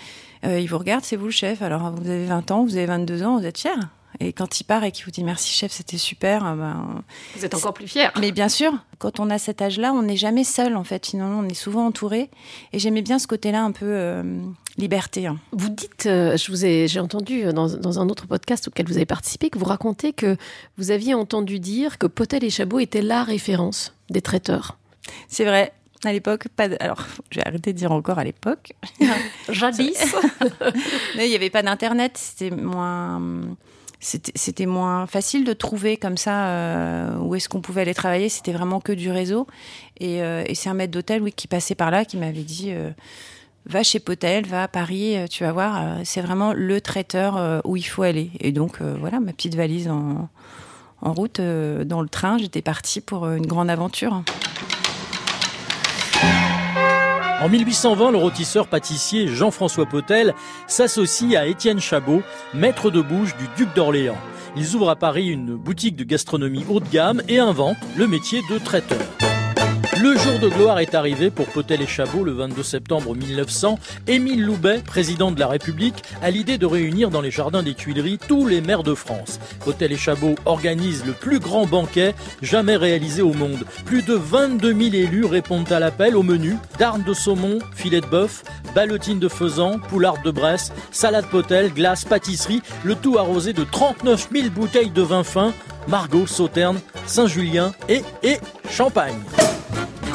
Euh, 0.44 0.60
il 0.60 0.68
vous 0.68 0.78
regarde, 0.78 1.04
c'est 1.04 1.16
vous 1.16 1.26
le 1.26 1.30
chef. 1.30 1.62
Alors 1.62 1.92
vous 1.92 2.08
avez 2.08 2.26
20 2.26 2.50
ans, 2.50 2.64
vous 2.64 2.76
avez 2.76 2.86
22 2.86 3.22
ans, 3.22 3.38
vous 3.38 3.46
êtes 3.46 3.58
fier. 3.58 3.76
Et 4.20 4.32
quand 4.32 4.60
il 4.60 4.64
part 4.64 4.84
et 4.84 4.92
qu'il 4.92 5.04
vous 5.04 5.10
dit 5.10 5.24
merci 5.24 5.52
chef, 5.52 5.72
c'était 5.72 5.98
super, 5.98 6.56
ben, 6.56 7.02
vous 7.36 7.44
êtes 7.44 7.54
encore 7.54 7.74
plus 7.74 7.88
fier. 7.88 8.12
Mais 8.20 8.32
bien 8.32 8.48
sûr, 8.48 8.72
quand 8.98 9.20
on 9.20 9.30
a 9.30 9.38
cet 9.38 9.62
âge-là, 9.62 9.92
on 9.92 10.02
n'est 10.02 10.16
jamais 10.16 10.44
seul 10.44 10.76
en 10.76 10.84
fait. 10.84 11.06
Finalement, 11.06 11.40
on 11.40 11.48
est 11.48 11.54
souvent 11.54 11.86
entouré. 11.86 12.30
Et 12.72 12.78
j'aimais 12.78 13.02
bien 13.02 13.18
ce 13.18 13.26
côté-là 13.26 13.62
un 13.62 13.72
peu 13.72 14.22
liberté. 14.78 15.26
Hein. 15.26 15.38
Vous 15.52 15.68
dites, 15.68 16.06
euh, 16.06 16.36
je 16.36 16.50
vous 16.50 16.64
ai, 16.64 16.88
j'ai 16.88 17.00
entendu 17.00 17.44
euh, 17.44 17.52
dans, 17.52 17.98
un 17.98 18.08
autre 18.08 18.26
podcast 18.26 18.68
auquel 18.68 18.86
vous 18.86 18.96
avez 18.96 19.06
participé, 19.06 19.50
que 19.50 19.58
vous 19.58 19.64
racontez 19.64 20.12
que 20.12 20.36
vous 20.76 20.90
aviez 20.90 21.14
entendu 21.14 21.58
dire 21.58 21.98
que 21.98 22.06
Potel 22.06 22.44
et 22.44 22.50
Chabot 22.50 22.78
étaient 22.78 23.02
la 23.02 23.24
référence 23.24 23.94
des 24.10 24.20
traiteurs. 24.20 24.78
C'est 25.28 25.44
vrai. 25.44 25.72
À 26.04 26.12
l'époque, 26.12 26.48
pas 26.54 26.68
alors 26.80 27.06
je 27.30 27.40
vais 27.40 27.46
arrêter 27.46 27.72
de 27.72 27.78
dire 27.78 27.90
encore 27.90 28.18
à 28.18 28.24
l'époque. 28.24 28.74
Jadis. 29.48 30.14
Mais 31.16 31.26
il 31.26 31.30
n'y 31.30 31.36
avait 31.36 31.50
pas 31.50 31.62
d'internet, 31.62 32.18
c'était 32.18 32.50
moins 32.50 33.20
c'était 34.06 34.66
moins 34.66 35.06
facile 35.06 35.44
de 35.44 35.52
trouver 35.52 35.96
comme 35.96 36.16
ça 36.16 36.46
euh, 36.46 37.18
où 37.18 37.34
est-ce 37.34 37.48
qu'on 37.48 37.60
pouvait 37.60 37.82
aller 37.82 37.94
travailler. 37.94 38.28
C'était 38.28 38.52
vraiment 38.52 38.80
que 38.80 38.92
du 38.92 39.10
réseau. 39.10 39.46
Et, 39.98 40.18
et 40.18 40.54
c'est 40.54 40.68
un 40.68 40.74
maître 40.74 40.92
d'hôtel 40.92 41.22
qui 41.32 41.48
passait 41.48 41.74
par 41.74 41.90
là 41.90 42.04
qui 42.04 42.16
m'avait 42.16 42.42
dit 42.42 42.72
va 43.66 43.82
chez 43.82 43.98
Potel, 43.98 44.46
va 44.46 44.64
à 44.64 44.68
Paris, 44.68 45.16
euh, 45.16 45.26
tu 45.26 45.44
vas 45.44 45.52
voir, 45.52 45.80
euh, 45.80 46.00
c'est 46.04 46.20
vraiment 46.20 46.52
le 46.52 46.80
traiteur 46.80 47.36
euh, 47.36 47.60
où 47.64 47.76
il 47.76 47.82
faut 47.82 48.02
aller. 48.02 48.30
Et 48.40 48.52
donc, 48.52 48.80
voilà, 48.80 49.20
ma 49.20 49.32
petite 49.32 49.54
valise 49.54 49.88
en 49.88 51.12
route, 51.12 51.40
dans 51.40 52.02
le 52.02 52.08
train, 52.08 52.38
j'étais 52.38 52.62
partie 52.62 53.00
pour 53.00 53.28
une 53.28 53.46
grande 53.46 53.70
aventure. 53.70 54.22
En 57.42 57.50
1820, 57.50 58.12
le 58.12 58.16
rôtisseur 58.16 58.66
pâtissier 58.66 59.28
Jean-François 59.28 59.84
Potel 59.84 60.34
s'associe 60.66 61.36
à 61.36 61.46
Étienne 61.46 61.80
Chabot, 61.80 62.22
maître 62.54 62.90
de 62.90 63.02
bouche 63.02 63.36
du 63.36 63.44
duc 63.58 63.74
d'Orléans. 63.74 64.16
Ils 64.56 64.74
ouvrent 64.74 64.88
à 64.88 64.96
Paris 64.96 65.28
une 65.28 65.54
boutique 65.54 65.96
de 65.96 66.04
gastronomie 66.04 66.64
haut 66.68 66.80
de 66.80 66.88
gamme 66.88 67.22
et 67.28 67.38
inventent 67.38 67.76
le 67.94 68.06
métier 68.06 68.40
de 68.50 68.58
traiteur. 68.58 69.35
Le 70.06 70.16
jour 70.16 70.38
de 70.38 70.48
gloire 70.48 70.78
est 70.78 70.94
arrivé 70.94 71.30
pour 71.30 71.46
Potel 71.46 71.82
et 71.82 71.86
Chabot 71.88 72.22
le 72.22 72.30
22 72.30 72.62
septembre 72.62 73.16
1900. 73.16 73.76
Émile 74.06 74.44
Loubet, 74.44 74.78
président 74.78 75.32
de 75.32 75.40
la 75.40 75.48
République, 75.48 76.00
a 76.22 76.30
l'idée 76.30 76.58
de 76.58 76.66
réunir 76.66 77.10
dans 77.10 77.20
les 77.20 77.32
jardins 77.32 77.64
des 77.64 77.74
Tuileries 77.74 78.18
tous 78.18 78.46
les 78.46 78.60
maires 78.60 78.84
de 78.84 78.94
France. 78.94 79.40
Potel 79.64 79.90
et 79.90 79.96
Chabot 79.96 80.36
organisent 80.44 81.04
le 81.04 81.12
plus 81.12 81.40
grand 81.40 81.66
banquet 81.66 82.14
jamais 82.40 82.76
réalisé 82.76 83.20
au 83.20 83.32
monde. 83.32 83.64
Plus 83.84 84.02
de 84.02 84.14
22 84.14 84.68
000 84.68 84.94
élus 84.94 85.24
répondent 85.24 85.72
à 85.72 85.80
l'appel 85.80 86.14
au 86.14 86.22
menu 86.22 86.54
darne 86.78 87.02
de 87.02 87.12
saumon, 87.12 87.58
filet 87.74 88.00
de 88.00 88.06
bœuf, 88.06 88.44
ballotine 88.76 89.18
de 89.18 89.28
faisan, 89.28 89.80
poularde 89.80 90.22
de 90.22 90.30
Bresse, 90.30 90.72
salade 90.92 91.26
Potel, 91.26 91.72
glace, 91.74 92.04
pâtisserie, 92.04 92.62
le 92.84 92.94
tout 92.94 93.18
arrosé 93.18 93.52
de 93.52 93.64
39 93.64 94.28
000 94.32 94.50
bouteilles 94.50 94.90
de 94.90 95.02
vin 95.02 95.24
fin, 95.24 95.52
Margot, 95.88 96.28
Sauterne, 96.28 96.78
Saint-Julien 97.06 97.72
et 97.88 98.02
champagne. 98.70 99.18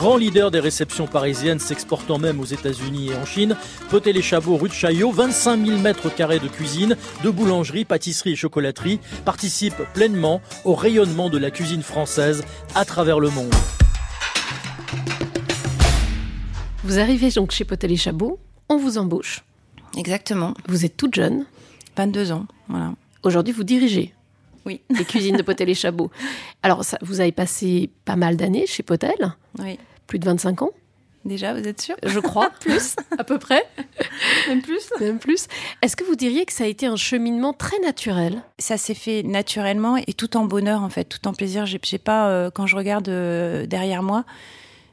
Grand 0.02 0.18
leader 0.18 0.50
des 0.50 0.60
réceptions 0.60 1.06
parisiennes, 1.06 1.60
s'exportant 1.60 2.18
même 2.18 2.40
aux 2.40 2.46
États-Unis 2.46 3.10
et 3.12 3.16
en 3.16 3.24
Chine, 3.24 3.56
Potel 3.92 4.18
et 4.18 4.24
Chabot, 4.24 4.58
rue 4.58 4.68
de 4.68 4.74
Chaillot, 4.74 5.12
25 5.12 5.64
000 5.64 5.78
mètres 5.78 6.10
carrés 6.10 6.40
de 6.40 6.48
cuisine, 6.48 6.98
de 7.24 7.30
boulangerie, 7.30 7.86
pâtisserie 7.86 8.32
et 8.32 8.36
chocolaterie, 8.36 9.00
participent 9.26 9.84
pleinement 9.94 10.42
au 10.66 10.74
rayonnement 10.74 11.30
de 11.30 11.38
la 11.38 11.52
cuisine 11.52 11.84
française 11.84 12.44
à 12.74 12.84
travers 12.84 13.20
le 13.20 13.30
monde. 13.30 13.54
Vous 16.84 16.98
arrivez 16.98 17.30
donc 17.30 17.52
chez 17.52 17.64
Potel 17.64 17.92
et 17.92 17.98
Chabot, 17.98 18.40
on 18.70 18.78
vous 18.78 18.98
embauche. 18.98 19.44
Exactement. 19.96 20.56
Vous 20.68 20.84
êtes 20.84 20.98
toute 20.98 21.14
jeune. 21.14 21.46
22 21.96 22.32
ans, 22.32 22.48
voilà. 22.70 22.96
Aujourd'hui, 23.22 23.54
vous 23.54 23.64
dirigez. 23.64 24.16
Oui. 24.66 24.82
Les 24.90 25.06
cuisines 25.06 25.38
de 25.38 25.44
Potel 25.44 25.70
et 25.70 25.76
Chabot. 25.76 26.10
Alors, 26.64 26.84
ça, 26.84 26.98
vous 27.04 27.20
avez 27.20 27.32
passé 27.32 27.92
pas 28.04 28.16
mal 28.16 28.36
d'années 28.36 28.66
chez 28.66 28.82
Potel. 28.82 29.36
Oui. 29.60 29.78
Plus 30.12 30.20
de 30.20 30.26
25 30.26 30.64
ans 30.64 30.72
Déjà, 31.24 31.54
vous 31.54 31.66
êtes 31.66 31.80
sûr? 31.80 31.96
Je 32.04 32.20
crois, 32.20 32.50
plus, 32.60 32.98
à 33.18 33.24
peu 33.24 33.40
près. 33.40 33.64
Même 34.50 34.62
plus 34.62 34.90
Même 35.00 35.20
plus. 35.20 35.48
Est-ce 35.82 35.96
que 35.96 36.04
vous 36.04 36.18
diriez 36.18 36.46
que 36.46 36.52
ça 36.52 36.66
a 36.66 36.68
été 36.68 36.86
un 36.86 36.98
cheminement 36.98 37.54
très 37.54 37.80
naturel? 37.80 38.42
Ça 38.60 38.76
s'est 38.76 38.94
fait 38.94 39.24
naturellement 39.24 39.96
et 39.96 40.12
tout 40.12 40.36
en 40.36 40.44
bonheur, 40.44 40.84
en 40.84 40.90
fait, 40.90 41.06
tout 41.06 41.30
en 41.30 41.34
plaisir. 41.34 41.66
Je 41.66 41.78
sais 41.82 41.98
pas, 41.98 42.28
euh, 42.28 42.52
quand 42.52 42.68
je 42.68 42.76
regarde 42.76 43.08
euh, 43.08 43.66
derrière 43.66 44.04
moi, 44.04 44.26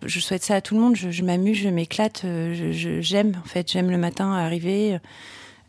je 0.06 0.20
souhaite 0.20 0.44
ça 0.44 0.54
à 0.54 0.60
tout 0.60 0.76
le 0.76 0.80
monde. 0.82 0.94
Je, 0.94 1.22
m'amuse, 1.24 1.56
je 1.56 1.68
m'éclate, 1.68 2.22
euh, 2.24 3.00
j'aime, 3.00 3.32
en 3.44 3.48
fait. 3.48 3.72
J'aime 3.72 3.90
le 3.90 3.98
matin 3.98 4.30
arriver. 4.34 5.00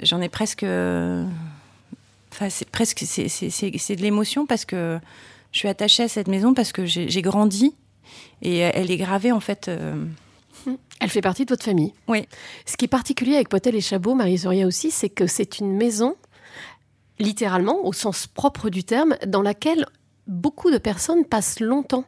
J'en 0.03 0.21
ai 0.21 0.29
presque. 0.29 0.61
Enfin, 0.61 2.49
c'est 2.51 2.69
presque. 2.69 3.03
C'est 3.03 3.95
de 3.95 4.01
l'émotion 4.03 4.45
parce 4.45 4.65
que 4.65 4.99
je 5.53 5.57
suis 5.57 5.69
attachée 5.69 6.03
à 6.03 6.07
cette 6.07 6.27
maison 6.27 6.53
parce 6.53 6.71
que 6.71 6.85
j'ai 6.85 7.21
grandi 7.23 7.73
et 8.41 8.59
elle 8.59 8.91
est 8.91 8.97
gravée 8.97 9.31
en 9.31 9.39
fait. 9.39 9.67
Euh, 9.67 10.05
elle 10.99 11.09
fait 11.09 11.21
partie 11.21 11.45
de 11.45 11.51
votre 11.51 11.63
famille. 11.63 11.93
Oui. 12.07 12.27
Ce 12.65 12.77
qui 12.77 12.85
est 12.85 12.89
particulier 12.89 13.35
avec 13.35 13.49
Potel 13.49 13.75
et 13.75 13.81
Chabot, 13.81 14.15
Marie-Zoria 14.15 14.65
aussi, 14.67 14.91
c'est 14.91 15.09
que 15.09 15.27
c'est 15.27 15.59
une 15.59 15.75
maison, 15.75 16.15
littéralement, 17.19 17.85
au 17.85 17.93
sens 17.93 18.27
propre 18.27 18.69
du 18.69 18.83
terme, 18.83 19.15
dans 19.27 19.41
laquelle 19.41 19.85
beaucoup 20.27 20.71
de 20.71 20.77
personnes 20.77 21.25
passent 21.25 21.59
longtemps. 21.59 22.05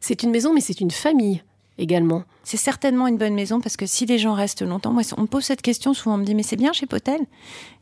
C'est 0.00 0.22
une 0.22 0.30
maison, 0.30 0.52
mais 0.52 0.60
c'est 0.60 0.80
une 0.80 0.90
famille 0.90 1.42
également. 1.78 2.24
C'est 2.44 2.56
certainement 2.56 3.06
une 3.06 3.16
bonne 3.16 3.34
maison 3.34 3.60
parce 3.60 3.76
que 3.76 3.86
si 3.86 4.06
les 4.06 4.18
gens 4.18 4.34
restent 4.34 4.62
longtemps, 4.62 4.92
moi, 4.92 5.02
on 5.16 5.22
me 5.22 5.26
pose 5.26 5.44
cette 5.44 5.62
question, 5.62 5.94
souvent 5.94 6.14
on 6.14 6.18
me 6.18 6.24
dit, 6.24 6.34
mais 6.34 6.42
c'est 6.42 6.56
bien 6.56 6.72
chez 6.72 6.86
Potel? 6.86 7.20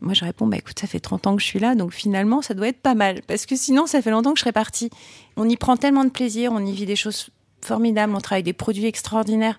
Moi, 0.01 0.15
je 0.15 0.25
réponds, 0.25 0.47
bah 0.47 0.57
écoute, 0.57 0.79
ça 0.79 0.87
fait 0.87 1.01
30 1.01 1.27
ans 1.27 1.37
que 1.37 1.43
je 1.43 1.47
suis 1.47 1.59
là, 1.59 1.75
donc 1.75 1.93
finalement, 1.93 2.43
ça 2.43 2.55
doit 2.55 2.69
être 2.69 2.81
pas 2.81 2.95
mal 2.95 3.23
parce 3.27 3.45
que 3.45 3.57
sinon, 3.57 3.87
ça 3.87 4.01
fait 4.01 4.11
longtemps 4.11 4.33
que 4.33 4.39
je 4.39 4.43
serais 4.43 4.53
partie. 4.53 4.91
On 5.37 5.49
y 5.49 5.57
prend 5.57 5.77
tellement 5.77 6.05
de 6.05 6.11
plaisir, 6.11 6.53
on 6.53 6.65
y 6.65 6.73
vit 6.73 6.87
des 6.87 6.97
choses 6.97 7.29
formidables, 7.65 8.15
on 8.15 8.21
travaille 8.21 8.43
des 8.43 8.53
produits 8.53 8.87
extraordinaires. 8.87 9.59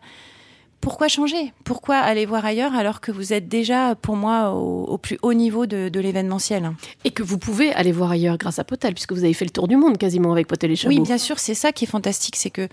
Pourquoi 0.84 1.08
changer? 1.08 1.54
Pourquoi 1.64 1.96
aller 1.96 2.26
voir 2.26 2.44
ailleurs 2.44 2.76
alors 2.76 3.00
que 3.00 3.14
vous 3.14 3.32
êtes 3.32 3.48
déjà, 3.48 3.96
pour 3.96 4.18
moi, 4.18 4.52
au, 4.52 4.98
plus 4.98 5.18
haut 5.22 5.34
niveau 5.34 5.66
de, 5.66 5.90
l'événementiel? 5.98 6.72
Et 7.06 7.12
que 7.12 7.24
vous 7.24 7.38
pouvez 7.38 7.72
aller 7.72 7.94
voir 7.94 8.12
ailleurs 8.12 8.38
grâce 8.38 8.60
à 8.60 8.66
Potel, 8.66 8.94
puisque 8.94 9.14
vous 9.14 9.24
avez 9.24 9.32
fait 9.32 9.46
le 9.46 9.52
tour 9.52 9.70
du 9.70 9.78
monde 9.78 9.98
quasiment 9.98 10.34
avec 10.34 10.46
Potel 10.46 10.72
et 10.72 10.76
Chabot. 10.76 10.94
Oui, 10.94 11.00
bien 11.00 11.18
sûr, 11.18 11.40
c'est 11.40 11.54
ça 11.54 11.72
qui 11.72 11.86
est 11.86 11.88
fantastique, 11.88 12.36
c'est 12.36 12.50
que 12.50 12.68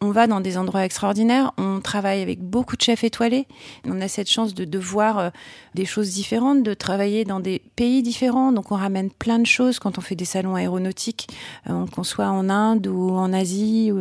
on 0.00 0.10
va 0.10 0.26
dans 0.26 0.40
des 0.40 0.58
endroits 0.58 0.84
extraordinaires, 0.84 1.52
on 1.56 1.80
travaille 1.80 2.20
avec 2.20 2.40
beaucoup 2.40 2.76
de 2.76 2.82
chefs 2.82 3.04
étoilés, 3.04 3.46
on 3.84 4.00
a 4.00 4.08
cette 4.08 4.28
chance 4.28 4.52
de, 4.52 4.64
de 4.64 4.78
voir 4.80 5.18
euh, 5.20 5.30
des 5.76 5.84
choses 5.84 6.10
différentes, 6.10 6.64
de 6.64 6.74
travailler 6.74 7.24
dans 7.24 7.38
des 7.38 7.62
pays 7.76 8.02
différents, 8.02 8.50
donc 8.50 8.72
on 8.72 8.76
ramène 8.76 9.10
plein 9.10 9.38
de 9.38 9.46
choses 9.46 9.78
quand 9.78 9.98
on 9.98 10.00
fait 10.00 10.16
des 10.16 10.24
salons 10.24 10.56
aéronautiques, 10.56 11.28
euh, 11.70 11.86
qu'on 11.86 12.02
soit 12.02 12.26
en 12.26 12.50
Inde 12.50 12.88
ou 12.88 13.10
en 13.10 13.32
Asie. 13.32 13.92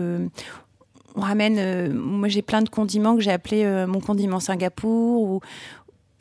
Euh, 1.12 1.20
on 1.20 1.22
ramène, 1.22 1.94
moi 1.94 2.28
j'ai 2.28 2.42
plein 2.42 2.62
de 2.62 2.70
condiments 2.70 3.16
que 3.16 3.22
j'ai 3.22 3.32
appelé 3.32 3.66
mon 3.88 4.00
condiment 4.00 4.40
Singapour 4.40 5.22
ou, 5.22 5.40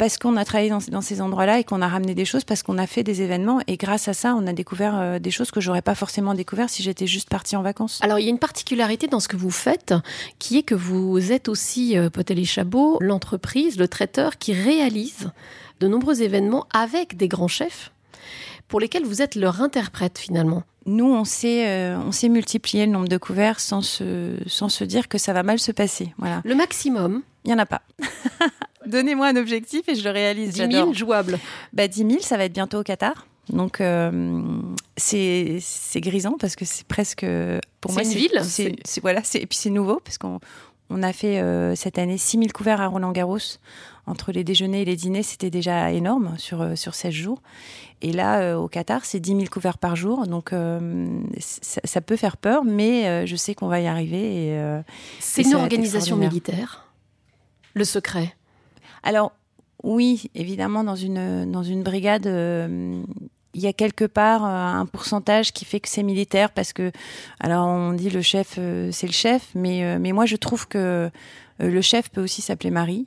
parce 0.00 0.16
qu'on 0.16 0.38
a 0.38 0.46
travaillé 0.46 0.70
dans, 0.70 1.02
ces 1.02 1.20
endroits-là 1.20 1.58
et 1.58 1.64
qu'on 1.64 1.82
a 1.82 1.88
ramené 1.88 2.14
des 2.14 2.24
choses, 2.24 2.44
parce 2.44 2.62
qu'on 2.62 2.78
a 2.78 2.86
fait 2.86 3.02
des 3.02 3.20
événements. 3.20 3.60
Et 3.66 3.76
grâce 3.76 4.08
à 4.08 4.14
ça, 4.14 4.34
on 4.34 4.46
a 4.46 4.54
découvert 4.54 4.98
euh, 4.98 5.18
des 5.18 5.30
choses 5.30 5.50
que 5.50 5.60
j'aurais 5.60 5.82
pas 5.82 5.94
forcément 5.94 6.32
découvert 6.32 6.70
si 6.70 6.82
j'étais 6.82 7.06
juste 7.06 7.28
partie 7.28 7.54
en 7.54 7.60
vacances. 7.60 8.00
Alors, 8.02 8.18
il 8.18 8.24
y 8.24 8.28
a 8.28 8.30
une 8.30 8.38
particularité 8.38 9.08
dans 9.08 9.20
ce 9.20 9.28
que 9.28 9.36
vous 9.36 9.50
faites, 9.50 9.92
qui 10.38 10.56
est 10.56 10.62
que 10.62 10.74
vous 10.74 11.32
êtes 11.32 11.50
aussi, 11.50 11.98
euh, 11.98 12.08
Potel 12.08 12.38
et 12.38 12.46
Chabot, 12.46 12.96
l'entreprise, 13.02 13.78
le 13.78 13.88
traiteur 13.88 14.38
qui 14.38 14.54
réalise 14.54 15.32
de 15.80 15.86
nombreux 15.86 16.22
événements 16.22 16.66
avec 16.72 17.18
des 17.18 17.28
grands 17.28 17.46
chefs 17.46 17.92
pour 18.68 18.80
lesquels 18.80 19.04
vous 19.04 19.20
êtes 19.20 19.34
leur 19.34 19.60
interprète 19.60 20.18
finalement. 20.18 20.62
Nous, 20.90 21.06
on 21.06 21.24
sait, 21.24 21.68
euh, 21.68 21.96
on 22.04 22.10
sait 22.10 22.28
multiplier 22.28 22.84
le 22.84 22.90
nombre 22.90 23.06
de 23.06 23.16
couverts 23.16 23.60
sans 23.60 23.80
se, 23.80 24.34
sans 24.46 24.68
se 24.68 24.82
dire 24.82 25.08
que 25.08 25.18
ça 25.18 25.32
va 25.32 25.44
mal 25.44 25.60
se 25.60 25.70
passer. 25.70 26.12
Voilà. 26.18 26.42
Le 26.44 26.56
maximum 26.56 27.22
Il 27.44 27.48
n'y 27.48 27.54
en 27.54 27.58
a 27.58 27.66
pas. 27.66 27.82
Donnez-moi 28.86 29.28
un 29.28 29.36
objectif 29.36 29.88
et 29.88 29.94
je 29.94 30.02
le 30.02 30.10
réalise. 30.10 30.54
10 30.54 30.72
000 30.72 30.92
jouables. 30.92 31.38
Bah, 31.72 31.86
10 31.86 31.98
000, 31.98 32.10
ça 32.22 32.36
va 32.36 32.46
être 32.46 32.52
bientôt 32.52 32.80
au 32.80 32.82
Qatar. 32.82 33.28
Donc 33.50 33.80
euh, 33.80 34.60
c'est 34.96 35.60
grisant 35.96 36.36
parce 36.40 36.56
que 36.56 36.64
c'est 36.64 36.86
presque 36.86 37.26
pour 37.80 37.92
moi 37.92 38.02
une 38.02 38.08
ville. 38.08 38.40
C'est 38.42 39.00
voilà, 39.00 39.22
et 39.34 39.46
puis 39.46 39.58
c'est 39.58 39.70
nouveau 39.70 40.00
parce 40.04 40.18
qu'on 40.18 40.40
on 40.88 41.02
a 41.02 41.12
fait 41.12 41.40
euh, 41.40 41.74
cette 41.74 41.98
année 41.98 42.18
6 42.18 42.38
000 42.38 42.48
couverts 42.52 42.80
à 42.80 42.86
Roland 42.86 43.12
Garros 43.12 43.38
entre 44.06 44.32
les 44.32 44.44
déjeuners 44.44 44.82
et 44.82 44.84
les 44.84 44.96
dîners, 44.96 45.22
c'était 45.22 45.50
déjà 45.50 45.92
énorme 45.92 46.34
sur 46.38 46.76
sur 46.76 46.94
16 46.94 47.12
jours. 47.12 47.42
Et 48.02 48.12
là 48.12 48.58
au 48.58 48.68
Qatar, 48.68 49.04
c'est 49.04 49.20
10 49.20 49.36
000 49.36 49.44
couverts 49.50 49.78
par 49.78 49.94
jour, 49.94 50.26
donc 50.26 50.50
ça, 50.50 51.80
ça, 51.84 52.00
peut 52.00 52.16
faire 52.16 52.38
peur, 52.38 52.64
mais 52.64 53.26
je 53.26 53.36
sais 53.36 53.54
qu'on 53.54 53.68
va 53.68 53.80
y 53.80 53.86
arriver. 53.86 54.58
c'est 55.18 55.42
une 55.42 55.54
organisation 55.54 56.16
militaire. 56.16 56.86
Le 57.74 57.84
secret? 57.84 58.34
Alors, 59.02 59.32
oui, 59.82 60.30
évidemment, 60.34 60.84
dans 60.84 60.96
une, 60.96 61.50
dans 61.50 61.62
une 61.62 61.82
brigade, 61.82 62.26
euh, 62.26 63.02
il 63.54 63.60
y 63.60 63.66
a 63.66 63.72
quelque 63.72 64.04
part 64.04 64.44
euh, 64.44 64.80
un 64.80 64.86
pourcentage 64.86 65.52
qui 65.52 65.64
fait 65.64 65.80
que 65.80 65.88
c'est 65.88 66.02
militaire 66.02 66.50
parce 66.50 66.72
que, 66.72 66.92
alors 67.38 67.66
on 67.66 67.92
dit 67.92 68.10
le 68.10 68.22
chef, 68.22 68.56
euh, 68.58 68.90
c'est 68.92 69.06
le 69.06 69.12
chef, 69.12 69.48
mais, 69.54 69.98
mais 69.98 70.12
moi 70.12 70.26
je 70.26 70.36
trouve 70.36 70.68
que 70.68 71.10
le 71.58 71.80
chef 71.80 72.10
peut 72.10 72.22
aussi 72.22 72.42
s'appeler 72.42 72.70
Marie. 72.70 73.06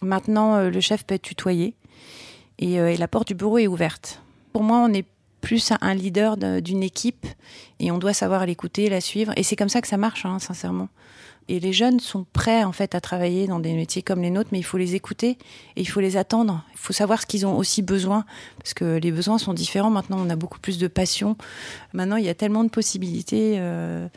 Maintenant, 0.00 0.68
le 0.68 0.80
chef 0.80 1.04
peut 1.04 1.16
être 1.16 1.22
tutoyé 1.22 1.74
et, 2.58 2.74
et, 2.74 2.96
la 2.96 3.08
porte 3.08 3.28
du 3.28 3.34
bureau 3.34 3.58
est 3.58 3.66
ouverte. 3.66 4.22
Pour 4.52 4.62
moi, 4.62 4.78
on 4.78 4.92
est 4.92 5.06
plus 5.40 5.72
un 5.80 5.94
leader 5.94 6.36
d'une 6.36 6.82
équipe 6.82 7.26
et 7.80 7.90
on 7.90 7.98
doit 7.98 8.12
savoir 8.12 8.44
l'écouter, 8.46 8.88
la 8.88 9.00
suivre. 9.00 9.32
Et 9.36 9.42
c'est 9.42 9.56
comme 9.56 9.68
ça 9.68 9.80
que 9.80 9.88
ça 9.88 9.96
marche, 9.96 10.24
hein, 10.24 10.38
sincèrement. 10.38 10.88
Et 11.50 11.60
les 11.60 11.72
jeunes 11.72 11.98
sont 11.98 12.26
prêts 12.30 12.62
en 12.62 12.72
fait 12.72 12.94
à 12.94 13.00
travailler 13.00 13.46
dans 13.46 13.58
des 13.58 13.72
métiers 13.72 14.02
comme 14.02 14.20
les 14.20 14.28
nôtres, 14.28 14.50
mais 14.52 14.58
il 14.58 14.64
faut 14.64 14.76
les 14.76 14.94
écouter 14.94 15.38
et 15.76 15.80
il 15.80 15.86
faut 15.86 16.00
les 16.00 16.18
attendre. 16.18 16.62
Il 16.72 16.78
faut 16.78 16.92
savoir 16.92 17.22
ce 17.22 17.26
qu'ils 17.26 17.46
ont 17.46 17.56
aussi 17.56 17.80
besoin, 17.80 18.26
parce 18.58 18.74
que 18.74 18.98
les 18.98 19.10
besoins 19.10 19.38
sont 19.38 19.54
différents. 19.54 19.90
Maintenant, 19.90 20.18
on 20.20 20.28
a 20.28 20.36
beaucoup 20.36 20.58
plus 20.58 20.76
de 20.76 20.88
passion. 20.88 21.36
Maintenant, 21.94 22.16
il 22.16 22.24
y 22.24 22.28
a 22.28 22.34
tellement 22.34 22.64
de 22.64 22.68
possibilités 22.68 23.54
euh, 23.56 24.08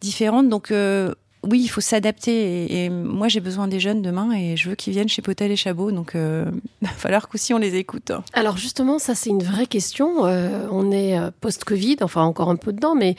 différentes. 0.00 0.48
Donc 0.48 0.70
euh, 0.70 1.14
oui, 1.48 1.60
il 1.62 1.68
faut 1.68 1.80
s'adapter. 1.80 2.84
Et, 2.84 2.90
moi, 2.90 3.28
j'ai 3.28 3.40
besoin 3.40 3.68
des 3.68 3.80
jeunes 3.80 4.02
demain 4.02 4.32
et 4.32 4.56
je 4.56 4.68
veux 4.68 4.74
qu'ils 4.74 4.92
viennent 4.92 5.08
chez 5.08 5.22
Potel 5.22 5.50
et 5.50 5.56
Chabot. 5.56 5.92
Donc, 5.92 6.12
il 6.14 6.20
euh, 6.20 6.44
va 6.82 6.88
falloir 6.88 7.28
qu'aussi 7.28 7.54
on 7.54 7.58
les 7.58 7.76
écoute. 7.76 8.12
Alors, 8.32 8.56
justement, 8.56 8.98
ça, 8.98 9.14
c'est 9.14 9.30
une 9.30 9.42
vraie 9.42 9.66
question. 9.66 10.22
on 10.22 10.90
est 10.90 11.18
post-Covid, 11.40 11.96
enfin, 12.02 12.22
encore 12.22 12.50
un 12.50 12.56
peu 12.56 12.72
dedans, 12.72 12.94
mais 12.94 13.16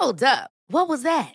Hold 0.00 0.22
up. 0.22 0.50
What 0.68 0.88
was 0.88 1.02
that? 1.02 1.34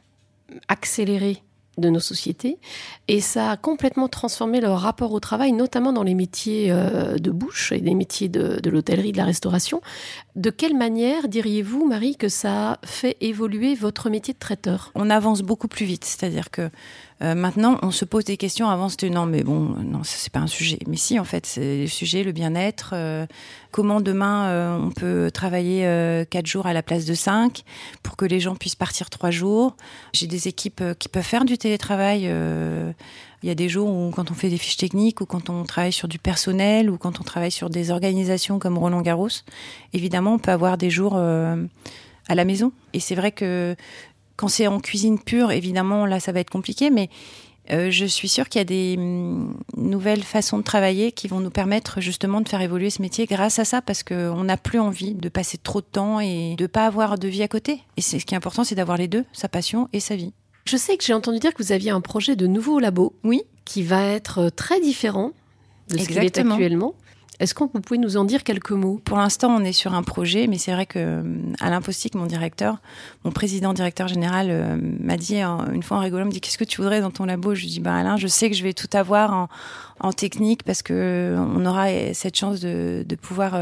accélérée 0.67 1.43
de 1.77 1.89
nos 1.89 1.99
sociétés 1.99 2.57
et 3.07 3.21
ça 3.21 3.51
a 3.51 3.57
complètement 3.57 4.07
transformé 4.07 4.59
leur 4.61 4.79
rapport 4.79 5.11
au 5.13 5.19
travail, 5.19 5.53
notamment 5.53 5.93
dans 5.93 6.03
les 6.03 6.15
métiers 6.15 6.67
euh, 6.69 7.17
de 7.17 7.31
bouche 7.31 7.71
et 7.71 7.79
des 7.79 7.95
métiers 7.95 8.27
de, 8.27 8.59
de 8.61 8.69
l'hôtellerie, 8.69 9.11
de 9.13 9.17
la 9.17 9.25
restauration. 9.25 9.81
De 10.35 10.49
quelle 10.49 10.77
manière 10.77 11.27
diriez-vous, 11.27 11.85
Marie, 11.85 12.15
que 12.15 12.29
ça 12.29 12.73
a 12.73 12.79
fait 12.83 13.17
évoluer 13.21 13.75
votre 13.75 14.09
métier 14.09 14.33
de 14.33 14.39
traiteur? 14.39 14.91
On 14.95 15.09
avance 15.09 15.41
beaucoup 15.41 15.67
plus 15.67 15.85
vite, 15.85 16.05
c'est-à-dire 16.05 16.51
que 16.51 16.69
euh, 17.21 17.35
maintenant, 17.35 17.77
on 17.83 17.91
se 17.91 18.03
pose 18.03 18.23
des 18.23 18.37
questions. 18.37 18.69
Avant, 18.69 18.89
c'était 18.89 19.09
non, 19.09 19.25
mais 19.27 19.43
bon, 19.43 19.59
non, 19.59 20.01
c'est 20.03 20.31
pas 20.31 20.39
un 20.39 20.47
sujet. 20.47 20.79
Mais 20.87 20.97
si, 20.97 21.19
en 21.19 21.23
fait, 21.23 21.45
c'est 21.45 21.81
le 21.81 21.87
sujet, 21.87 22.23
le 22.23 22.31
bien-être. 22.31 22.91
Euh, 22.93 23.27
comment 23.71 24.01
demain 24.01 24.79
on 24.81 24.89
peut 24.89 25.29
travailler 25.31 26.25
quatre 26.29 26.47
jours 26.47 26.65
à 26.65 26.73
la 26.73 26.83
place 26.83 27.05
de 27.05 27.13
cinq 27.13 27.63
pour 28.03 28.17
que 28.17 28.25
les 28.25 28.41
gens 28.41 28.55
puissent 28.55 28.75
partir 28.75 29.09
trois 29.09 29.31
jours. 29.31 29.77
J'ai 30.13 30.27
des 30.27 30.49
équipes 30.49 30.83
qui 30.99 31.07
peuvent 31.07 31.23
faire 31.23 31.45
du 31.45 31.57
télétravail. 31.61 32.23
il 32.23 33.47
y 33.47 33.49
a 33.49 33.55
des 33.55 33.69
jours 33.69 33.89
où, 33.89 34.11
quand 34.11 34.31
on 34.31 34.33
fait 34.33 34.49
des 34.49 34.57
fiches 34.57 34.77
techniques, 34.77 35.21
ou 35.21 35.25
quand 35.25 35.49
on 35.49 35.63
travaille 35.63 35.93
sur 35.93 36.07
du 36.07 36.19
personnel, 36.19 36.89
ou 36.89 36.97
quand 36.97 37.19
on 37.19 37.23
travaille 37.23 37.51
sur 37.51 37.69
des 37.69 37.91
organisations 37.91 38.59
comme 38.59 38.77
Roland 38.77 39.01
Garros, 39.01 39.29
évidemment, 39.93 40.33
on 40.35 40.39
peut 40.39 40.51
avoir 40.51 40.77
des 40.77 40.89
jours 40.89 41.17
à 41.17 42.35
la 42.35 42.45
maison. 42.45 42.71
Et 42.93 42.99
c'est 42.99 43.15
vrai 43.15 43.31
que 43.31 43.75
quand 44.35 44.47
c'est 44.47 44.67
en 44.67 44.79
cuisine 44.79 45.19
pure, 45.19 45.51
évidemment, 45.51 46.05
là, 46.05 46.19
ça 46.19 46.31
va 46.31 46.39
être 46.39 46.49
compliqué, 46.49 46.89
mais 46.89 47.09
euh, 47.69 47.91
je 47.91 48.05
suis 48.05 48.27
sûre 48.27 48.49
qu'il 48.49 48.59
y 48.59 48.61
a 48.61 48.65
des 48.65 48.97
mm, 48.97 49.53
nouvelles 49.77 50.23
façons 50.23 50.57
de 50.57 50.63
travailler 50.63 51.11
qui 51.11 51.27
vont 51.27 51.39
nous 51.39 51.51
permettre 51.51 52.01
justement 52.01 52.41
de 52.41 52.49
faire 52.49 52.61
évoluer 52.61 52.89
ce 52.89 53.01
métier 53.01 53.27
grâce 53.27 53.59
à 53.59 53.65
ça, 53.65 53.81
parce 53.81 54.03
qu'on 54.03 54.43
n'a 54.43 54.57
plus 54.57 54.79
envie 54.79 55.13
de 55.13 55.29
passer 55.29 55.57
trop 55.57 55.81
de 55.81 55.85
temps 55.85 56.19
et 56.19 56.55
de 56.57 56.67
pas 56.67 56.85
avoir 56.85 57.19
de 57.19 57.27
vie 57.27 57.43
à 57.43 57.47
côté. 57.47 57.81
Et 57.97 58.01
ce 58.01 58.17
qui 58.17 58.33
est 58.33 58.37
important, 58.37 58.63
c'est 58.63 58.75
d'avoir 58.75 58.97
les 58.97 59.07
deux, 59.07 59.25
sa 59.31 59.47
passion 59.47 59.89
et 59.93 59.99
sa 59.99 60.15
vie. 60.15 60.33
Je 60.65 60.77
sais 60.77 60.97
que 60.97 61.03
j'ai 61.03 61.13
entendu 61.13 61.39
dire 61.39 61.53
que 61.53 61.63
vous 61.63 61.71
aviez 61.71 61.91
un 61.91 62.01
projet 62.01 62.35
de 62.35 62.47
nouveau 62.47 62.79
labo. 62.79 63.13
Oui. 63.23 63.43
Qui 63.65 63.83
va 63.83 64.03
être 64.03 64.49
très 64.49 64.79
différent 64.81 65.31
de 65.89 65.97
ce 65.97 66.07
qu'il 66.07 66.17
est 66.17 66.37
actuellement. 66.37 66.95
Est-ce 67.41 67.55
que 67.55 67.63
vous 67.63 67.81
pouvez 67.81 67.97
nous 67.97 68.17
en 68.17 68.23
dire 68.23 68.43
quelques 68.43 68.69
mots? 68.69 69.01
Pour 69.03 69.17
l'instant, 69.17 69.49
on 69.49 69.63
est 69.63 69.73
sur 69.73 69.95
un 69.95 70.03
projet, 70.03 70.45
mais 70.45 70.59
c'est 70.59 70.73
vrai 70.73 70.85
que 70.85 70.99
euh, 70.99 71.23
Alain 71.59 71.81
Postic, 71.81 72.13
mon 72.13 72.27
directeur, 72.27 72.77
mon 73.23 73.31
président 73.31 73.73
directeur 73.73 74.07
général, 74.07 74.49
euh, 74.51 74.77
m'a 74.79 75.17
dit 75.17 75.41
une 75.41 75.81
fois 75.81 75.97
en 75.97 76.01
rigolant, 76.01 76.25
me 76.25 76.31
dit 76.31 76.39
qu'est-ce 76.39 76.59
que 76.59 76.63
tu 76.63 76.77
voudrais 76.77 77.01
dans 77.01 77.09
ton 77.09 77.25
labo? 77.25 77.55
Je 77.55 77.61
lui 77.61 77.67
dis 77.67 77.79
bah 77.79 77.95
Alain, 77.95 78.15
je 78.15 78.27
sais 78.27 78.47
que 78.47 78.55
je 78.55 78.61
vais 78.61 78.73
tout 78.73 78.89
avoir 78.93 79.49
en, 79.99 80.13
technique 80.13 80.61
parce 80.61 80.83
que 80.83 80.93
euh, 80.93 81.37
on 81.55 81.65
aura 81.65 81.87
cette 82.13 82.37
chance 82.37 82.59
de, 82.59 83.03
pouvoir 83.19 83.55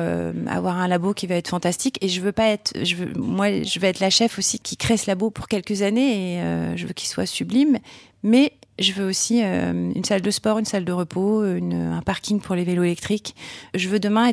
avoir 0.47 0.77
un 0.77 0.89
labo 0.89 1.13
qui 1.13 1.25
va 1.25 1.35
être 1.35 1.47
fantastique. 1.47 1.97
Et 2.01 2.09
je 2.09 2.19
veux 2.19 2.33
pas 2.33 2.47
être, 2.47 2.73
moi, 3.17 3.63
je 3.63 3.79
vais 3.79 3.87
être 3.87 4.01
la 4.01 4.09
chef 4.09 4.39
aussi 4.39 4.59
qui 4.59 4.75
crée 4.75 4.97
ce 4.97 5.09
labo 5.09 5.29
pour 5.29 5.47
quelques 5.47 5.83
années 5.83 6.35
et 6.35 6.77
je 6.77 6.85
veux 6.85 6.93
qu'il 6.93 7.07
soit 7.07 7.25
sublime. 7.25 7.79
Mais 8.23 8.51
je 8.79 8.93
veux 8.93 9.07
aussi 9.07 9.43
euh, 9.43 9.91
une 9.93 10.03
salle 10.03 10.21
de 10.21 10.31
sport, 10.31 10.57
une 10.57 10.65
salle 10.65 10.85
de 10.85 10.91
repos, 10.91 11.41
un 11.41 12.01
parking 12.01 12.39
pour 12.39 12.55
les 12.55 12.63
vélos 12.63 12.83
électriques. 12.83 13.35
Je 13.73 13.89
veux 13.89 13.99
demain 13.99 14.31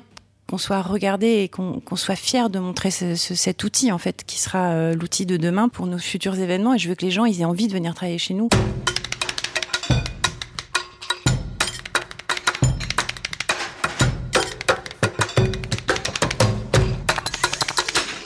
qu'on 0.48 0.58
soit 0.58 0.82
regardé 0.82 1.26
et 1.26 1.48
qu'on 1.48 1.96
soit 1.96 2.14
fier 2.14 2.50
de 2.50 2.58
montrer 2.60 2.90
cet 2.90 3.64
outil 3.64 3.90
en 3.90 3.98
fait 3.98 4.22
qui 4.24 4.38
sera 4.38 4.70
euh, 4.70 4.94
l'outil 4.94 5.26
de 5.26 5.36
demain 5.36 5.68
pour 5.68 5.86
nos 5.86 5.98
futurs 5.98 6.38
événements 6.38 6.74
et 6.74 6.78
je 6.78 6.88
veux 6.88 6.94
que 6.94 7.04
les 7.04 7.10
gens 7.10 7.24
aient 7.24 7.44
envie 7.44 7.66
de 7.66 7.72
venir 7.72 7.94
travailler 7.94 8.18
chez 8.18 8.34
nous. 8.34 8.48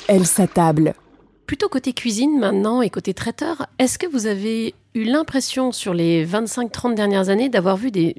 Elle 0.08 0.26
s'attable 0.26 0.94
Plutôt 1.50 1.68
côté 1.68 1.92
cuisine 1.92 2.38
maintenant 2.38 2.80
et 2.80 2.90
côté 2.90 3.12
traiteur, 3.12 3.66
est-ce 3.80 3.98
que 3.98 4.06
vous 4.06 4.26
avez 4.26 4.72
eu 4.94 5.02
l'impression 5.02 5.72
sur 5.72 5.94
les 5.94 6.24
25-30 6.24 6.94
dernières 6.94 7.28
années 7.28 7.48
d'avoir 7.48 7.76
vu 7.76 7.90
des, 7.90 8.14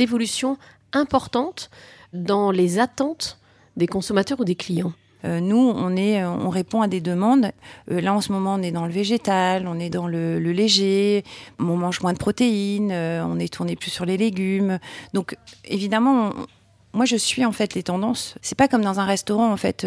évolutions 0.00 0.56
importantes 0.92 1.68
dans 2.12 2.52
les 2.52 2.78
attentes 2.78 3.40
des 3.76 3.88
consommateurs 3.88 4.38
ou 4.38 4.44
des 4.44 4.54
clients? 4.54 4.92
Euh, 5.24 5.40
nous, 5.40 5.56
on 5.56 5.96
est, 5.96 6.24
on 6.24 6.48
répond 6.48 6.80
à 6.80 6.86
des 6.86 7.00
demandes. 7.00 7.50
Euh, 7.90 8.00
là, 8.00 8.14
en 8.14 8.20
ce 8.20 8.30
moment, 8.30 8.54
on 8.54 8.62
est 8.62 8.70
dans 8.70 8.86
le 8.86 8.92
végétal, 8.92 9.66
on 9.66 9.80
est 9.80 9.90
dans 9.90 10.06
le, 10.06 10.38
léger, 10.38 11.24
on 11.58 11.76
mange 11.76 12.02
moins 12.02 12.12
de 12.12 12.18
protéines, 12.18 12.92
euh, 12.92 13.26
on 13.26 13.40
est 13.40 13.52
tourné 13.52 13.74
plus 13.74 13.90
sur 13.90 14.04
les 14.04 14.16
légumes. 14.16 14.78
Donc, 15.12 15.36
évidemment, 15.64 16.30
moi, 16.92 17.04
je 17.04 17.16
suis 17.16 17.44
en 17.44 17.50
fait 17.50 17.74
les 17.74 17.82
tendances. 17.82 18.36
C'est 18.42 18.56
pas 18.56 18.68
comme 18.68 18.82
dans 18.82 19.00
un 19.00 19.06
restaurant, 19.06 19.50
en 19.50 19.56
fait 19.56 19.84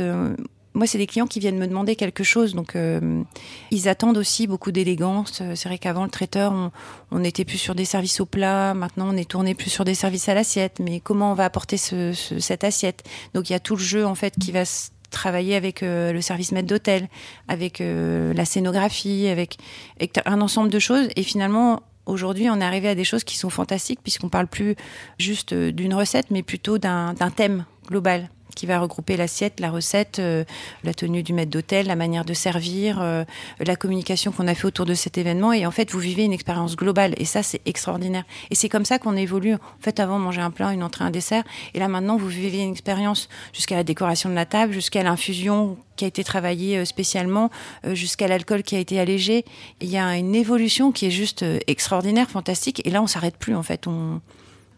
moi, 0.77 0.85
c'est 0.85 0.99
des 0.99 1.07
clients 1.07 1.25
qui 1.25 1.39
viennent 1.39 1.57
me 1.57 1.67
demander 1.67 1.95
quelque 1.95 2.23
chose, 2.23 2.53
donc 2.53 2.75
euh, 2.75 3.23
ils 3.71 3.89
attendent 3.89 4.17
aussi 4.17 4.45
beaucoup 4.45 4.71
d'élégance. 4.71 5.39
Euh, 5.41 5.55
c'est 5.55 5.69
vrai 5.69 5.79
qu'avant 5.79 6.03
le 6.03 6.11
traiteur, 6.11 6.51
on, 6.51 6.71
on, 7.09 7.23
était 7.23 7.45
plus 7.45 7.57
sur 7.57 7.73
des 7.73 7.83
services 7.83 8.19
au 8.19 8.27
plat. 8.27 8.75
Maintenant, 8.75 9.09
on 9.11 9.17
est 9.17 9.27
tourné 9.27 9.55
plus 9.55 9.71
sur 9.71 9.85
des 9.85 9.95
services 9.95 10.29
à 10.29 10.35
l'assiette. 10.35 10.79
Mais 10.79 10.99
comment 10.99 11.31
on 11.31 11.33
va 11.33 11.45
apporter 11.45 11.77
ce, 11.77 12.13
cette 12.13 12.63
assiette? 12.63 13.03
Donc, 13.33 13.49
il 13.49 13.53
y 13.53 13.55
a 13.55 13.59
tout 13.59 13.75
le 13.75 13.81
jeu 13.81 14.05
en 14.05 14.13
fait 14.13 14.35
qui 14.39 14.51
va 14.51 14.63
travailler 15.09 15.55
avec 15.55 15.81
euh, 15.81 16.13
le 16.13 16.21
service 16.21 16.51
maître 16.51 16.67
d'hôtel, 16.67 17.09
avec 17.47 17.79
la 17.81 18.45
scénographie, 18.45 19.27
avec, 19.29 19.57
avec 19.99 20.19
un 20.25 20.41
ensemble 20.41 20.69
de 20.69 20.79
choses. 20.79 21.07
Et 21.15 21.23
finalement, 21.23 21.81
aujourd'hui, 22.05 22.51
on 22.51 22.61
est 22.61 22.65
arrivé 22.65 22.87
à 22.87 22.95
des 22.95 23.03
choses 23.03 23.23
qui 23.23 23.35
sont 23.35 23.49
fantastiques 23.49 24.01
puisqu'on 24.03 24.29
parle 24.29 24.47
plus 24.47 24.75
juste 25.17 25.55
d'une 25.55 25.95
recette, 25.95 26.29
mais 26.29 26.43
plutôt 26.43 26.77
d'un 26.77 27.15
thème 27.35 27.65
global 27.87 28.29
qui 28.57 28.65
va 28.65 28.79
regrouper 28.79 29.17
l'assiette, 29.17 29.59
la 29.59 29.69
recette, 29.69 30.17
euh, 30.17 30.43
la 30.83 30.91
tenue 30.91 31.21
du 31.21 31.31
maître 31.31 31.51
d'hôtel, 31.51 31.85
la 31.85 31.95
manière 31.95 32.25
de 32.25 32.33
servir, 32.33 32.99
euh, 32.99 33.23
la 33.59 33.75
communication 33.75 34.31
qu'on 34.31 34.47
a 34.47 34.55
fait 34.55 34.65
autour 34.65 34.87
de 34.87 34.95
cet 34.95 35.19
événement. 35.19 35.53
Et 35.53 35.67
en 35.67 35.71
fait, 35.71 35.91
vous 35.91 35.99
vivez 35.99 36.23
une 36.23 36.33
expérience 36.33 36.75
globale. 36.75 37.13
Et 37.17 37.25
ça, 37.25 37.43
c'est 37.43 37.61
extraordinaire. 37.67 38.23
Et 38.49 38.55
c'est 38.55 38.67
comme 38.67 38.83
ça 38.83 38.97
qu'on 38.97 39.15
évolue. 39.15 39.53
En 39.53 39.59
fait, 39.79 39.99
avant, 39.99 40.17
manger 40.17 40.41
un 40.41 40.49
plat, 40.49 40.73
une 40.73 40.81
entrée, 40.81 41.05
un 41.05 41.11
dessert. 41.11 41.43
Et 41.75 41.79
là, 41.79 41.87
maintenant, 41.87 42.17
vous 42.17 42.27
vivez 42.27 42.63
une 42.63 42.71
expérience 42.71 43.29
jusqu'à 43.53 43.75
la 43.75 43.83
décoration 43.83 44.27
de 44.27 44.35
la 44.35 44.47
table, 44.47 44.73
jusqu'à 44.73 45.03
l'infusion 45.03 45.77
qui 45.95 46.05
a 46.05 46.07
été 46.07 46.23
travaillée 46.23 46.79
euh, 46.79 46.85
spécialement, 46.85 47.51
jusqu'à 47.93 48.27
l'alcool 48.27 48.63
qui 48.63 48.75
a 48.75 48.79
été 48.79 48.99
allégé. 48.99 49.45
Il 49.81 49.89
y 49.89 49.99
a 49.99 50.17
une 50.17 50.33
évolution 50.33 50.91
qui 50.91 51.05
est 51.05 51.11
juste 51.11 51.45
extraordinaire, 51.67 52.27
fantastique. 52.27 52.81
Et 52.87 52.89
là, 52.89 53.03
on 53.03 53.07
s'arrête 53.07 53.37
plus, 53.37 53.55
en 53.55 53.63
fait. 53.63 53.85
On, 53.85 54.19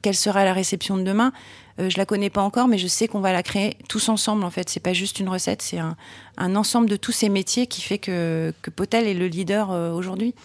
Quelle 0.01 0.15
sera 0.15 0.43
la 0.43 0.51
réception 0.51 0.97
de 0.97 1.03
demain? 1.03 1.31
Je 1.79 1.97
la 1.97 2.05
connais 2.05 2.29
pas 2.29 2.41
encore, 2.41 2.67
mais 2.67 2.77
je 2.77 2.87
sais 2.87 3.07
qu'on 3.07 3.21
va 3.21 3.31
la 3.31 3.43
créer 3.43 3.77
tous 3.87 4.09
ensemble. 4.09 4.43
En 4.43 4.49
fait, 4.49 4.69
c'est 4.69 4.79
pas 4.79 4.93
juste 4.93 5.19
une 5.19 5.29
recette, 5.29 5.61
c'est 5.61 5.79
un, 5.79 5.95
un, 6.37 6.55
ensemble 6.55 6.89
de 6.89 6.95
tous 6.95 7.11
ces 7.11 7.29
métiers 7.29 7.67
qui 7.67 7.81
fait 7.81 7.97
que, 7.97 8.53
que 8.61 8.69
Potel 8.69 9.07
est 9.07 9.13
le 9.13 9.27
leader 9.27 9.71
euh, 9.71 9.91
aujourd'hui. 9.91 10.35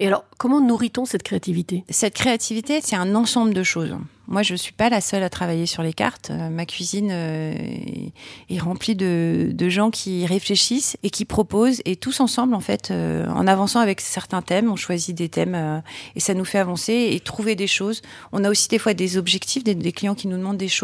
Et 0.00 0.06
alors, 0.06 0.24
comment 0.38 0.60
nourrit-on 0.60 1.04
cette 1.04 1.22
créativité? 1.22 1.84
Cette 1.88 2.14
créativité, 2.14 2.80
c'est 2.82 2.96
un 2.96 3.14
ensemble 3.14 3.54
de 3.54 3.62
choses. 3.62 3.96
Moi, 4.28 4.42
je 4.42 4.54
suis 4.54 4.72
pas 4.72 4.88
la 4.88 5.00
seule 5.00 5.22
à 5.24 5.28
travailler 5.28 5.66
sur 5.66 5.82
les 5.82 5.92
cartes. 5.92 6.30
Euh, 6.30 6.48
ma 6.48 6.64
cuisine 6.64 7.10
euh, 7.12 7.52
est, 7.52 8.12
est, 8.48 8.58
remplie 8.58 8.94
de, 8.94 9.50
de, 9.52 9.68
gens 9.68 9.90
qui 9.90 10.24
réfléchissent 10.26 10.96
et 11.02 11.10
qui 11.10 11.24
proposent. 11.24 11.82
Et 11.84 11.96
tous 11.96 12.20
ensemble, 12.20 12.54
en 12.54 12.60
fait, 12.60 12.90
euh, 12.90 13.26
en 13.28 13.46
avançant 13.46 13.80
avec 13.80 14.00
certains 14.00 14.40
thèmes, 14.40 14.70
on 14.70 14.76
choisit 14.76 15.16
des 15.16 15.28
thèmes 15.28 15.54
euh, 15.54 15.80
et 16.14 16.20
ça 16.20 16.34
nous 16.34 16.44
fait 16.44 16.58
avancer 16.58 17.10
et 17.12 17.20
trouver 17.20 17.56
des 17.56 17.66
choses. 17.66 18.00
On 18.32 18.44
a 18.44 18.48
aussi 18.48 18.68
des 18.68 18.78
fois 18.78 18.94
des 18.94 19.18
objectifs, 19.18 19.64
des, 19.64 19.74
des, 19.74 19.92
clients 19.92 20.14
qui 20.14 20.28
nous 20.28 20.38
demandent 20.38 20.56
des 20.56 20.68
choses. 20.68 20.81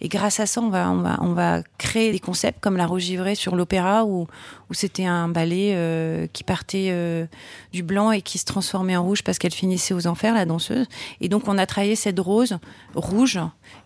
Et 0.00 0.08
grâce 0.08 0.40
à 0.40 0.46
ça, 0.46 0.60
on 0.60 0.68
va, 0.68 0.90
on 0.90 1.02
va, 1.02 1.18
on 1.20 1.32
va 1.32 1.62
créer 1.78 2.12
des 2.12 2.18
concepts 2.18 2.60
comme 2.60 2.76
la 2.76 2.86
Rogivrée 2.86 3.34
sur 3.34 3.56
l'opéra 3.56 4.04
où, 4.04 4.26
où 4.70 4.74
c'était 4.74 5.04
un 5.04 5.28
ballet 5.28 5.72
euh, 5.74 6.26
qui 6.32 6.44
partait 6.44 6.88
euh, 6.90 7.26
du 7.72 7.82
blanc 7.82 8.12
et 8.12 8.22
qui 8.22 8.38
se 8.38 8.44
transformait 8.44 8.96
en 8.96 9.02
rouge 9.02 9.22
parce 9.22 9.38
qu'elle 9.38 9.54
finissait 9.54 9.94
aux 9.94 10.06
enfers, 10.06 10.34
la 10.34 10.44
danseuse. 10.44 10.86
Et 11.20 11.28
donc 11.28 11.48
on 11.48 11.58
a 11.58 11.66
travaillé 11.66 11.96
cette 11.96 12.18
rose 12.18 12.58
rouge 12.94 13.38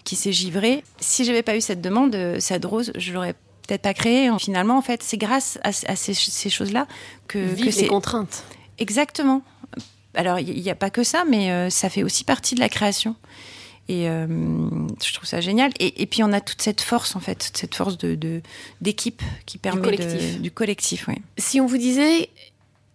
qui 0.05 0.17
s'est 0.17 0.33
givrée. 0.33 0.85
Si 1.01 1.25
j'avais 1.25 1.43
pas 1.43 1.57
eu 1.57 1.61
cette 1.61 1.81
demande, 1.81 2.15
euh, 2.15 2.37
cette 2.41 2.65
rose, 2.65 2.93
je 2.97 3.13
l'aurais 3.13 3.35
peut-être 3.67 3.83
pas 3.83 3.95
créée. 3.95 4.31
Finalement, 4.39 4.79
en 4.79 4.83
fait, 4.83 5.03
c'est 5.03 5.17
grâce 5.17 5.59
à, 5.63 5.69
à 5.69 5.97
ces, 5.97 6.15
ces 6.15 6.51
choses-là 6.51 6.87
que, 7.29 7.39
Vive 7.39 7.67
que 7.67 7.71
c'est 7.71 7.87
contraintes. 7.89 8.45
Exactement. 8.79 9.43
Alors 10.17 10.39
il 10.39 10.63
n'y 10.63 10.71
a 10.71 10.75
pas 10.75 10.91
que 10.91 11.05
ça, 11.05 11.25
mais 11.29 11.51
euh, 11.51 11.71
ça 11.71 11.91
fait 11.91 12.03
aussi 12.03 12.25
partie 12.25 12.55
de 12.55 12.61
la 12.61 12.69
création. 12.69 13.15
Et 13.88 14.09
euh, 14.09 14.27
je 15.05 15.14
trouve 15.14 15.29
ça 15.29 15.40
génial. 15.40 15.72
Et, 15.79 16.03
et, 16.03 16.07
puis 16.07 16.22
on 16.25 16.33
a 16.33 16.40
toute 16.40 16.61
cette 16.61 16.81
force 16.81 17.14
en 17.14 17.20
fait, 17.20 17.51
cette 17.55 17.75
force 17.75 17.96
de 17.99 18.42
d'équipe 18.81 19.22
qui 19.46 19.59
permet 19.59 19.81
du 19.81 19.96
collectif. 19.96 20.37
De, 20.37 20.42
du 20.42 20.51
collectif. 20.51 21.09
Oui. 21.09 21.14
Si 21.38 21.61
on 21.61 21.66
vous 21.66 21.79
disait, 21.79 22.31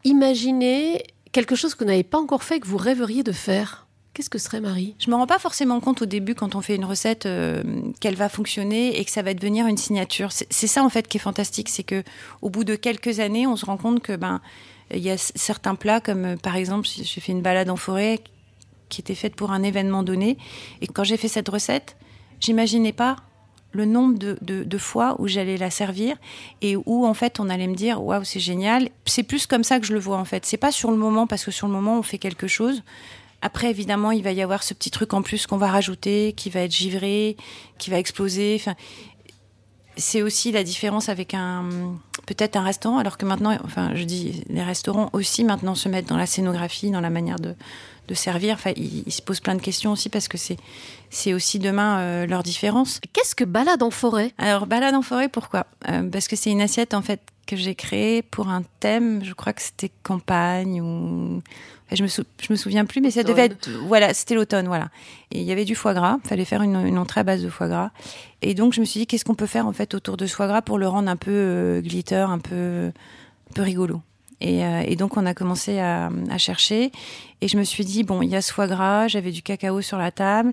imaginez 0.03 1.03
quelque 1.31 1.55
chose 1.55 1.75
que 1.75 1.83
vous 1.83 1.89
n'avez 1.89 2.03
pas 2.03 2.19
encore 2.19 2.43
fait 2.43 2.59
que 2.59 2.67
vous 2.67 2.77
rêveriez 2.77 3.23
de 3.23 3.31
faire. 3.31 3.87
Qu'est-ce 4.13 4.29
que 4.29 4.39
serait 4.39 4.59
Marie? 4.59 4.95
Je 4.99 5.09
me 5.09 5.15
rends 5.15 5.27
pas 5.27 5.39
forcément 5.39 5.79
compte 5.79 6.01
au 6.01 6.05
début 6.05 6.35
quand 6.35 6.55
on 6.55 6.61
fait 6.61 6.75
une 6.75 6.83
recette 6.83 7.25
euh, 7.25 7.63
qu'elle 8.01 8.15
va 8.15 8.27
fonctionner 8.27 8.99
et 8.99 9.05
que 9.05 9.11
ça 9.11 9.21
va 9.21 9.33
devenir 9.33 9.67
une 9.67 9.77
signature. 9.77 10.31
C'est 10.33 10.67
ça 10.67 10.83
en 10.83 10.89
fait 10.89 11.07
qui 11.07 11.15
est 11.15 11.21
fantastique, 11.21 11.69
c'est 11.69 11.83
que 11.83 12.03
au 12.41 12.49
bout 12.49 12.65
de 12.65 12.75
quelques 12.75 13.21
années, 13.21 13.47
on 13.47 13.55
se 13.55 13.65
rend 13.65 13.77
compte 13.77 14.01
que 14.01 14.17
ben 14.17 14.41
il 14.93 14.99
y 14.99 15.09
a 15.09 15.17
certains 15.17 15.75
plats 15.75 16.01
comme 16.01 16.25
euh, 16.25 16.35
par 16.35 16.57
exemple 16.57 16.85
j'ai 16.85 17.21
fait 17.21 17.31
une 17.31 17.41
balade 17.41 17.69
en 17.69 17.77
forêt 17.77 18.19
qui 18.91 19.01
était 19.01 19.15
faite 19.15 19.35
pour 19.35 19.51
un 19.51 19.63
événement 19.63 20.03
donné 20.03 20.37
et 20.81 20.87
quand 20.87 21.03
j'ai 21.03 21.17
fait 21.17 21.27
cette 21.27 21.49
recette, 21.49 21.97
j'imaginais 22.39 22.93
pas 22.93 23.15
le 23.73 23.85
nombre 23.85 24.17
de, 24.19 24.37
de, 24.41 24.77
fois 24.77 25.15
où 25.19 25.27
j'allais 25.27 25.57
la 25.57 25.71
servir 25.71 26.17
et 26.61 26.75
où 26.75 27.05
en 27.05 27.13
fait 27.13 27.39
on 27.39 27.49
allait 27.49 27.67
me 27.67 27.75
dire 27.75 28.03
waouh 28.03 28.23
c'est 28.23 28.39
génial. 28.39 28.89
C'est 29.05 29.23
plus 29.23 29.47
comme 29.47 29.63
ça 29.63 29.79
que 29.79 29.85
je 29.85 29.93
le 29.93 29.99
vois 29.99 30.17
en 30.17 30.25
fait. 30.25 30.45
C'est 30.45 30.57
pas 30.57 30.71
sur 30.71 30.91
le 30.91 30.97
moment 30.97 31.25
parce 31.25 31.45
que 31.45 31.51
sur 31.51 31.67
le 31.67 31.73
moment 31.73 31.97
on 31.97 32.03
fait 32.03 32.17
quelque 32.17 32.47
chose. 32.47 32.83
Après, 33.41 33.71
évidemment, 33.71 34.11
il 34.11 34.21
va 34.21 34.31
y 34.33 34.41
avoir 34.43 34.61
ce 34.61 34.75
petit 34.75 34.91
truc 34.91 35.15
en 35.15 35.23
plus 35.23 35.47
qu'on 35.47 35.57
va 35.57 35.71
rajouter, 35.71 36.33
qui 36.33 36.51
va 36.51 36.59
être 36.59 36.71
givré, 36.71 37.37
qui 37.79 37.89
va 37.89 37.97
exploser. 37.97 38.55
Enfin, 38.59 38.75
c'est 39.97 40.21
aussi 40.21 40.51
la 40.51 40.63
différence 40.63 41.09
avec 41.09 41.33
un 41.33 41.67
peut-être 42.27 42.55
un 42.55 42.63
restaurant, 42.63 42.99
alors 42.99 43.17
que 43.17 43.25
maintenant, 43.25 43.57
enfin, 43.63 43.91
je 43.95 44.03
dis, 44.03 44.43
les 44.47 44.61
restaurants 44.61 45.09
aussi 45.13 45.43
maintenant 45.43 45.73
se 45.73 45.89
mettent 45.89 46.07
dans 46.07 46.17
la 46.17 46.27
scénographie, 46.27 46.91
dans 46.91 47.01
la 47.01 47.09
manière 47.09 47.39
de, 47.39 47.55
de 48.07 48.13
servir. 48.13 48.55
Enfin, 48.55 48.71
ils, 48.75 49.03
ils, 49.05 49.11
se 49.11 49.21
posent 49.21 49.39
plein 49.39 49.55
de 49.55 49.61
questions 49.61 49.91
aussi 49.91 50.09
parce 50.09 50.27
que 50.27 50.37
c'est 50.37 50.57
c'est 51.09 51.33
aussi 51.33 51.59
demain 51.59 51.99
euh, 51.99 52.25
leur 52.25 52.43
différence. 52.43 52.99
Qu'est-ce 53.13 53.35
que 53.35 53.43
balade 53.43 53.83
en 53.83 53.91
forêt? 53.91 54.33
Alors 54.37 54.65
balade 54.65 54.95
en 54.95 55.01
forêt, 55.01 55.29
pourquoi? 55.29 55.67
Euh, 55.89 56.09
Parce 56.09 56.27
que 56.27 56.35
c'est 56.35 56.51
une 56.51 56.61
assiette 56.61 56.93
en 56.93 57.01
fait 57.01 57.21
que 57.47 57.55
j'ai 57.55 57.75
créée 57.75 58.21
pour 58.21 58.47
un 58.47 58.63
thème. 58.79 59.23
Je 59.23 59.33
crois 59.33 59.53
que 59.53 59.61
c'était 59.61 59.91
campagne 60.03 60.81
ou 60.81 61.41
je 61.91 62.03
me, 62.03 62.07
sou... 62.07 62.23
je 62.41 62.47
me 62.51 62.55
souviens 62.55 62.85
plus, 62.85 63.01
mais 63.01 63.11
ça 63.11 63.23
devait 63.23 63.45
être, 63.45 63.69
voilà, 63.85 64.13
c'était 64.13 64.35
l'automne, 64.35 64.67
voilà. 64.67 64.89
Et 65.31 65.41
il 65.41 65.45
y 65.45 65.51
avait 65.51 65.65
du 65.65 65.75
foie 65.75 65.93
gras. 65.93 66.19
Il 66.23 66.27
fallait 66.27 66.45
faire 66.45 66.61
une, 66.61 66.75
une, 66.87 66.97
entrée 66.97 67.19
à 67.19 67.23
base 67.23 67.43
de 67.43 67.49
foie 67.49 67.67
gras. 67.67 67.91
Et 68.41 68.53
donc, 68.53 68.73
je 68.73 68.79
me 68.79 68.85
suis 68.85 69.01
dit, 69.01 69.07
qu'est-ce 69.07 69.25
qu'on 69.25 69.35
peut 69.35 69.45
faire, 69.45 69.67
en 69.67 69.73
fait, 69.73 69.93
autour 69.93 70.15
de 70.15 70.25
ce 70.25 70.33
foie 70.33 70.47
gras 70.47 70.61
pour 70.61 70.77
le 70.77 70.87
rendre 70.87 71.09
un 71.09 71.17
peu 71.17 71.31
euh, 71.31 71.81
glitter, 71.81 72.15
un 72.15 72.39
peu, 72.39 72.91
un 72.91 73.53
peu 73.53 73.61
rigolo? 73.61 74.01
Et, 74.41 74.65
euh, 74.65 74.83
et, 74.85 74.95
donc, 74.95 75.17
on 75.17 75.25
a 75.25 75.33
commencé 75.33 75.79
à, 75.79 76.09
chercher. 76.37 76.91
Et 77.41 77.47
je 77.47 77.57
me 77.57 77.63
suis 77.63 77.85
dit, 77.85 78.03
bon, 78.03 78.21
il 78.21 78.29
y 78.29 78.35
a 78.35 78.41
ce 78.41 78.51
foie 78.51 78.67
gras, 78.67 79.07
j'avais 79.07 79.31
du 79.31 79.41
cacao 79.41 79.81
sur 79.81 79.97
la 79.97 80.11
table. 80.11 80.51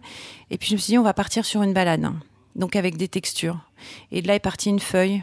Et 0.51 0.59
puis, 0.59 0.69
je 0.69 0.75
me 0.75 0.79
suis 0.79 0.93
dit, 0.93 0.99
on 0.99 1.03
va 1.03 1.15
partir 1.15 1.45
sur 1.45 1.63
une 1.63 1.73
balade. 1.73 2.07
Donc, 2.55 2.77
avec 2.77 2.97
des 2.97 3.09
textures. 3.09 3.59
Et 4.13 4.23
de 4.23 4.29
là 4.29 4.35
est 4.35 4.41
partie 4.41 4.69
une 4.69 4.81
feuille 4.81 5.23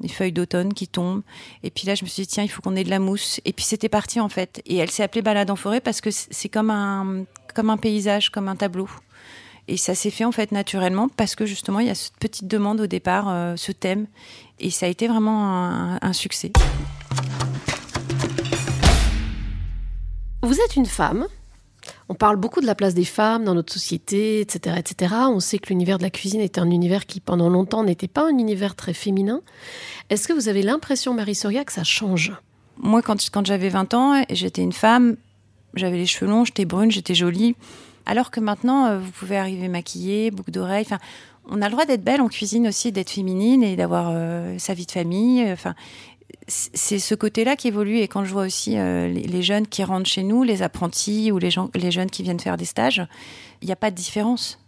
des 0.00 0.08
feuilles 0.08 0.32
d'automne 0.32 0.74
qui 0.74 0.88
tombent. 0.88 1.22
Et 1.62 1.70
puis 1.70 1.86
là, 1.86 1.94
je 1.94 2.04
me 2.04 2.08
suis 2.08 2.24
dit, 2.24 2.26
tiens, 2.26 2.42
il 2.42 2.48
faut 2.48 2.60
qu'on 2.60 2.76
ait 2.76 2.84
de 2.84 2.90
la 2.90 2.98
mousse. 2.98 3.40
Et 3.44 3.52
puis 3.52 3.64
c'était 3.64 3.88
parti, 3.88 4.20
en 4.20 4.28
fait. 4.28 4.60
Et 4.66 4.76
elle 4.76 4.90
s'est 4.90 5.02
appelée 5.02 5.22
Balade 5.22 5.48
en 5.48 5.56
forêt 5.56 5.80
parce 5.80 6.00
que 6.00 6.10
c'est 6.10 6.48
comme 6.48 6.70
un, 6.70 7.24
comme 7.54 7.70
un 7.70 7.76
paysage, 7.76 8.30
comme 8.30 8.48
un 8.48 8.56
tableau. 8.56 8.88
Et 9.68 9.76
ça 9.76 9.94
s'est 9.94 10.10
fait, 10.10 10.24
en 10.24 10.32
fait, 10.32 10.50
naturellement 10.50 11.08
parce 11.08 11.36
que 11.36 11.46
justement, 11.46 11.78
il 11.78 11.86
y 11.86 11.90
a 11.90 11.94
cette 11.94 12.16
petite 12.18 12.48
demande 12.48 12.80
au 12.80 12.88
départ, 12.88 13.28
euh, 13.28 13.54
ce 13.56 13.70
thème. 13.70 14.08
Et 14.58 14.70
ça 14.70 14.86
a 14.86 14.88
été 14.88 15.06
vraiment 15.06 15.98
un 16.00 16.12
succès. 16.12 16.52
Vous 20.52 20.60
êtes 20.60 20.76
une 20.76 20.84
femme 20.84 21.28
on 22.10 22.14
parle 22.14 22.36
beaucoup 22.36 22.60
de 22.60 22.66
la 22.66 22.74
place 22.74 22.92
des 22.92 23.06
femmes 23.06 23.42
dans 23.42 23.54
notre 23.54 23.72
société, 23.72 24.40
etc., 24.40 24.76
etc. 24.78 25.14
On 25.30 25.40
sait 25.40 25.58
que 25.58 25.70
l'univers 25.70 25.96
de 25.96 26.02
la 26.02 26.10
cuisine 26.10 26.40
est 26.40 26.58
un 26.58 26.70
univers 26.70 27.06
qui, 27.06 27.20
pendant 27.20 27.48
longtemps, 27.48 27.82
n'était 27.84 28.06
pas 28.06 28.26
un 28.26 28.36
univers 28.36 28.76
très 28.76 28.92
féminin. 28.92 29.40
Est-ce 30.10 30.28
que 30.28 30.34
vous 30.34 30.48
avez 30.48 30.62
l'impression, 30.62 31.14
Marie 31.14 31.34
Soria, 31.34 31.64
que 31.64 31.72
ça 31.72 31.84
change? 31.84 32.34
Moi, 32.76 33.00
quand, 33.02 33.46
j'avais 33.46 33.70
20 33.70 33.94
ans, 33.94 34.24
j'étais 34.30 34.62
une 34.62 34.74
femme, 34.74 35.16
j'avais 35.74 35.96
les 35.96 36.06
cheveux 36.06 36.30
longs, 36.30 36.44
j'étais 36.44 36.66
brune, 36.66 36.90
j'étais 36.90 37.14
jolie. 37.14 37.56
Alors 38.04 38.30
que 38.30 38.38
maintenant, 38.38 38.86
euh, 38.86 38.98
vous 38.98 39.10
pouvez 39.10 39.38
arriver 39.38 39.68
maquillée, 39.68 40.30
boucle 40.30 40.50
d'oreilles. 40.50 40.84
Enfin, 40.86 40.98
on 41.48 41.62
a 41.62 41.66
le 41.66 41.72
droit 41.72 41.86
d'être 41.86 42.04
belle 42.04 42.20
en 42.20 42.28
cuisine 42.28 42.68
aussi, 42.68 42.92
d'être 42.92 43.10
féminine 43.10 43.62
et 43.64 43.74
d'avoir 43.74 44.10
euh, 44.10 44.56
sa 44.58 44.74
vie 44.74 44.86
de 44.86 44.92
famille. 44.92 45.50
Enfin, 45.50 45.74
c'est 46.48 46.98
ce 46.98 47.14
côté-là 47.14 47.56
qui 47.56 47.68
évolue. 47.68 47.98
Et 47.98 48.08
quand 48.08 48.24
je 48.24 48.32
vois 48.32 48.44
aussi 48.44 48.78
euh, 48.78 49.08
les, 49.08 49.22
les, 49.22 49.42
jeunes 49.42 49.66
qui 49.66 49.84
rentrent 49.84 50.08
chez 50.08 50.22
nous, 50.22 50.42
les 50.42 50.62
apprentis 50.62 51.30
ou 51.30 51.38
les, 51.38 51.50
gens, 51.50 51.70
les 51.74 51.90
jeunes 51.90 52.10
qui 52.10 52.22
viennent 52.22 52.40
faire 52.40 52.56
des 52.56 52.64
stages, 52.64 53.06
il 53.60 53.66
n'y 53.66 53.72
a 53.72 53.76
pas 53.76 53.90
de 53.90 53.96
différence. 53.96 54.58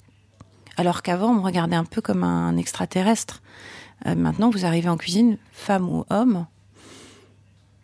Alors 0.77 1.03
qu'avant, 1.03 1.31
on 1.31 1.35
me 1.35 1.41
regardait 1.41 1.77
un 1.77 1.85
peu 1.85 2.01
comme 2.01 2.25
un 2.25 2.57
extraterrestre. 2.57 3.43
Euh, 4.07 4.15
maintenant, 4.15 4.51
vous 4.51 4.65
arrivez 4.65 4.89
en 4.89 4.97
cuisine, 4.97 5.39
femme 5.53 5.89
ou 5.89 6.05
homme, 6.11 6.47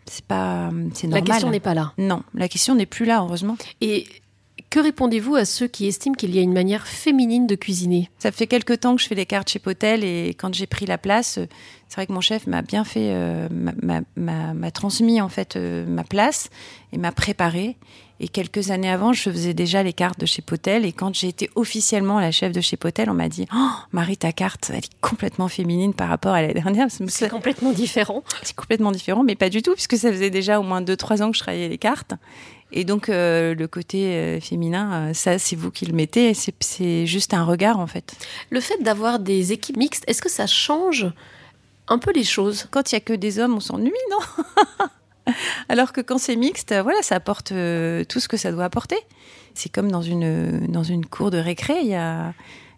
c'est 0.07 0.25
pas, 0.25 0.71
c'est 0.93 1.07
normal. 1.07 1.29
La 1.29 1.35
question 1.35 1.51
n'est 1.51 1.61
pas 1.61 1.75
là. 1.75 1.93
Non, 1.97 2.25
la 2.35 2.49
question 2.49 2.75
n'est 2.75 2.87
plus 2.87 3.07
là, 3.07 3.21
heureusement. 3.21 3.57
Et 3.81 4.07
que 4.71 4.79
répondez-vous 4.79 5.35
à 5.35 5.45
ceux 5.45 5.67
qui 5.67 5.87
estiment 5.87 6.15
qu'il 6.15 6.35
y 6.35 6.39
a 6.39 6.43
une 6.43 6.53
manière 6.53 6.87
féminine 6.87 7.47
de 7.47 7.57
cuisiner? 7.57 8.09
Ça 8.19 8.31
fait 8.31 8.47
quelque 8.47 8.73
temps 8.73 8.95
que 8.95 9.03
je 9.03 9.09
fais 9.09 9.17
les 9.17 9.27
cartes 9.27 9.51
chez 9.51 9.59
Potel 9.59 10.05
et 10.05 10.29
quand 10.39 10.55
j'ai 10.55 10.67
pris 10.67 10.87
la 10.87 10.97
place, 10.97 11.41
c'est 11.89 11.97
vrai 11.97 12.07
que 12.07 12.13
mon 12.13 12.21
chef 12.21 12.47
m'a 12.47 12.63
bien 12.63 12.85
fait, 12.85 13.11
euh, 13.13 13.49
m'a 13.51 14.71
transmis 14.71 15.21
en 15.21 15.29
fait 15.29 15.57
euh, 15.57 15.85
ma 15.87 16.05
place 16.05 16.51
et 16.93 16.99
m'a 16.99 17.11
préparé. 17.11 17.77
Et 18.23 18.29
quelques 18.29 18.71
années 18.71 18.91
avant, 18.91 19.15
je 19.15 19.31
faisais 19.31 19.55
déjà 19.55 19.83
les 19.83 19.95
cartes 19.95 20.21
de 20.21 20.27
chez 20.27 20.43
Potel. 20.43 20.85
Et 20.85 20.93
quand 20.93 21.15
j'ai 21.15 21.29
été 21.29 21.49
officiellement 21.55 22.21
la 22.21 22.31
chef 22.31 22.53
de 22.53 22.61
chez 22.61 22.77
Potel, 22.77 23.09
on 23.09 23.15
m'a 23.15 23.31
dit 23.31 23.47
oh, 23.53 23.71
Marie, 23.93 24.19
ta 24.19 24.31
carte, 24.31 24.71
elle 24.71 24.77
est 24.77 25.01
complètement 25.01 25.49
féminine 25.49 25.95
par 25.95 26.11
rapport 26.11 26.35
à 26.35 26.43
la 26.43 26.53
dernière. 26.53 26.89
C'est 26.91 27.31
complètement 27.31 27.73
différent. 27.73 28.23
C'est 28.43 28.55
complètement 28.55 28.93
différent, 28.93 29.25
mais 29.25 29.37
pas 29.37 29.49
du 29.49 29.63
tout, 29.63 29.73
puisque 29.73 29.97
ça 29.97 30.13
faisait 30.13 30.29
déjà 30.29 30.61
au 30.61 30.63
moins 30.63 30.83
2-3 30.83 31.23
ans 31.23 31.31
que 31.31 31.37
je 31.39 31.43
travaillais 31.43 31.71
les 31.71 31.79
cartes. 31.79 32.13
Et 32.73 32.85
donc, 32.85 33.09
euh, 33.09 33.55
le 33.55 33.67
côté 33.67 34.07
euh, 34.07 34.41
féminin, 34.41 34.93
euh, 34.93 35.15
ça, 35.15 35.39
c'est 35.39 35.57
vous 35.57 35.71
qui 35.71 35.87
le 35.87 35.93
mettez. 35.93 36.33
C'est 36.35 37.07
juste 37.07 37.35
un 37.35 37.45
regard, 37.45 37.79
en 37.79 37.87
fait. 37.87 38.15
Le 38.51 38.61
fait 38.61 38.83
d'avoir 38.83 39.19
des 39.19 39.53
équipes 39.53 39.77
mixtes, 39.77 40.05
est-ce 40.07 40.23
que 40.23 40.31
ça 40.31 40.47
change 40.47 41.11
un 41.89 41.99
peu 41.99 42.13
les 42.13 42.25
choses? 42.25 42.67
Quand 42.71 42.93
il 42.93 42.95
y 42.95 42.99
a 42.99 43.01
que 43.01 43.13
des 43.13 43.39
hommes, 43.39 43.55
on 43.55 43.61
s'ennuie, 43.61 43.93
non? 44.11 45.35
Alors 45.69 45.93
que 45.93 46.01
quand 46.01 46.19
c'est 46.19 46.37
mixte, 46.37 46.75
voilà, 46.83 47.03
ça 47.03 47.17
apporte 47.17 47.53
euh, 47.53 48.05
tout 48.05 48.21
ce 48.21 48.29
que 48.29 48.37
ça 48.37 48.53
doit 48.53 48.65
apporter. 48.65 48.99
C'est 49.55 49.71
comme 49.71 49.91
dans 49.91 50.03
une, 50.03 50.67
dans 50.69 50.85
une 50.85 51.07
cour 51.07 51.31
de 51.31 51.39
récré, 51.39 51.81
il 51.83 51.89
y 51.89 51.95
a 51.95 52.33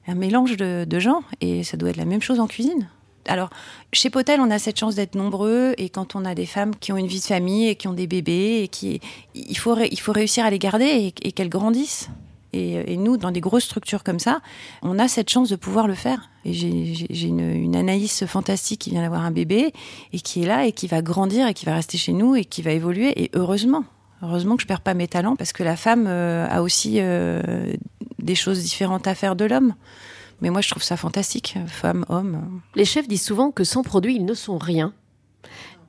un 0.07 0.15
mélange 0.15 0.57
de, 0.57 0.85
de 0.89 0.99
gens. 0.99 1.23
Et 1.41 1.65
ça 1.65 1.77
doit 1.77 1.91
être 1.91 1.97
la 1.97 2.07
même 2.07 2.23
chose 2.23 2.41
en 2.41 2.47
cuisine. 2.47 2.89
Alors, 3.27 3.51
chez 3.93 4.11
Potel, 4.11 4.41
on 4.41 4.51
a 4.51 4.59
cette 4.59 4.79
chance 4.79 4.95
d'être 4.95 5.15
nombreux 5.15 5.75
et 5.79 5.89
quand 5.89 6.17
on 6.17 6.25
a 6.25 6.35
des 6.35 6.47
femmes 6.47 6.75
qui 6.75 6.93
ont 6.93 6.97
une 6.97 7.07
vie 7.07 7.21
de 7.21 7.25
famille 7.25 7.69
et 7.69 7.77
qui 7.77 7.89
ont 7.89 7.93
des 7.93 8.07
bébés 8.07 8.63
et 8.63 8.69
qui, 8.69 9.01
il 9.35 9.57
faut, 9.57 9.79
il 9.79 10.01
faut 10.01 10.13
réussir 10.13 10.45
à 10.45 10.51
les 10.51 10.59
garder 10.59 11.13
et, 11.23 11.33
qu'elles 11.33 11.49
grandissent. 11.49 12.09
Et, 12.55 12.99
nous, 12.99 13.17
dans 13.17 13.31
des 13.31 13.41
grosses 13.41 13.65
structures 13.65 14.05
comme 14.05 14.19
ça, 14.19 14.41
on 14.83 14.99
a 14.99 15.09
cette 15.09 15.31
chance 15.31 15.49
de 15.49 15.57
pouvoir 15.57 15.87
le 15.87 15.95
faire. 15.95 16.29
Et 16.45 16.53
j'ai 16.53 17.27
une, 17.27 17.41
une, 17.41 17.77
Anaïs 17.77 18.27
fantastique 18.27 18.81
qui 18.81 18.91
vient 18.91 19.03
d'avoir 19.03 19.23
un 19.23 19.31
bébé 19.31 19.73
et 20.13 20.21
qui 20.21 20.43
est 20.43 20.47
là 20.47 20.67
et 20.67 20.73
qui 20.73 20.87
va 20.87 21.01
grandir 21.01 21.47
et 21.47 21.55
qui 21.55 21.65
va 21.65 21.75
rester 21.75 21.97
chez 21.97 22.13
nous 22.13 22.37
et 22.37 22.45
qui 22.45 22.61
va 22.61 22.73
évoluer. 22.73 23.23
Et 23.23 23.31
heureusement, 23.35 23.85
Heureusement 24.23 24.55
que 24.55 24.63
je 24.63 24.69
perds 24.69 24.81
pas 24.81 24.95
mes 24.95 25.09
talents 25.09 25.35
parce 25.35 25.53
que 25.53 25.65
la 25.65 25.77
femme 25.77 26.07
euh, 26.07 26.47
a 26.49 26.63
aussi 26.63 26.99
euh, 27.01 27.73
des 28.21 28.37
choses 28.37 28.63
différentes 28.63 29.09
à 29.09 29.17
faire 29.17 29.35
de 29.35 29.45
l'homme. 29.45 29.75
Mais 30.43 30.51
moi, 30.51 30.61
je 30.61 30.69
trouve 30.69 30.83
ça 30.83 30.97
fantastique, 30.97 31.57
femme, 31.69 32.05
homme. 32.09 32.61
Les 32.75 32.85
chefs 32.85 33.07
disent 33.07 33.25
souvent 33.25 33.53
que 33.53 33.63
sans 33.63 33.83
produit, 33.83 34.17
ils 34.17 34.25
ne 34.25 34.35
sont 34.35 34.59
rien. 34.59 34.93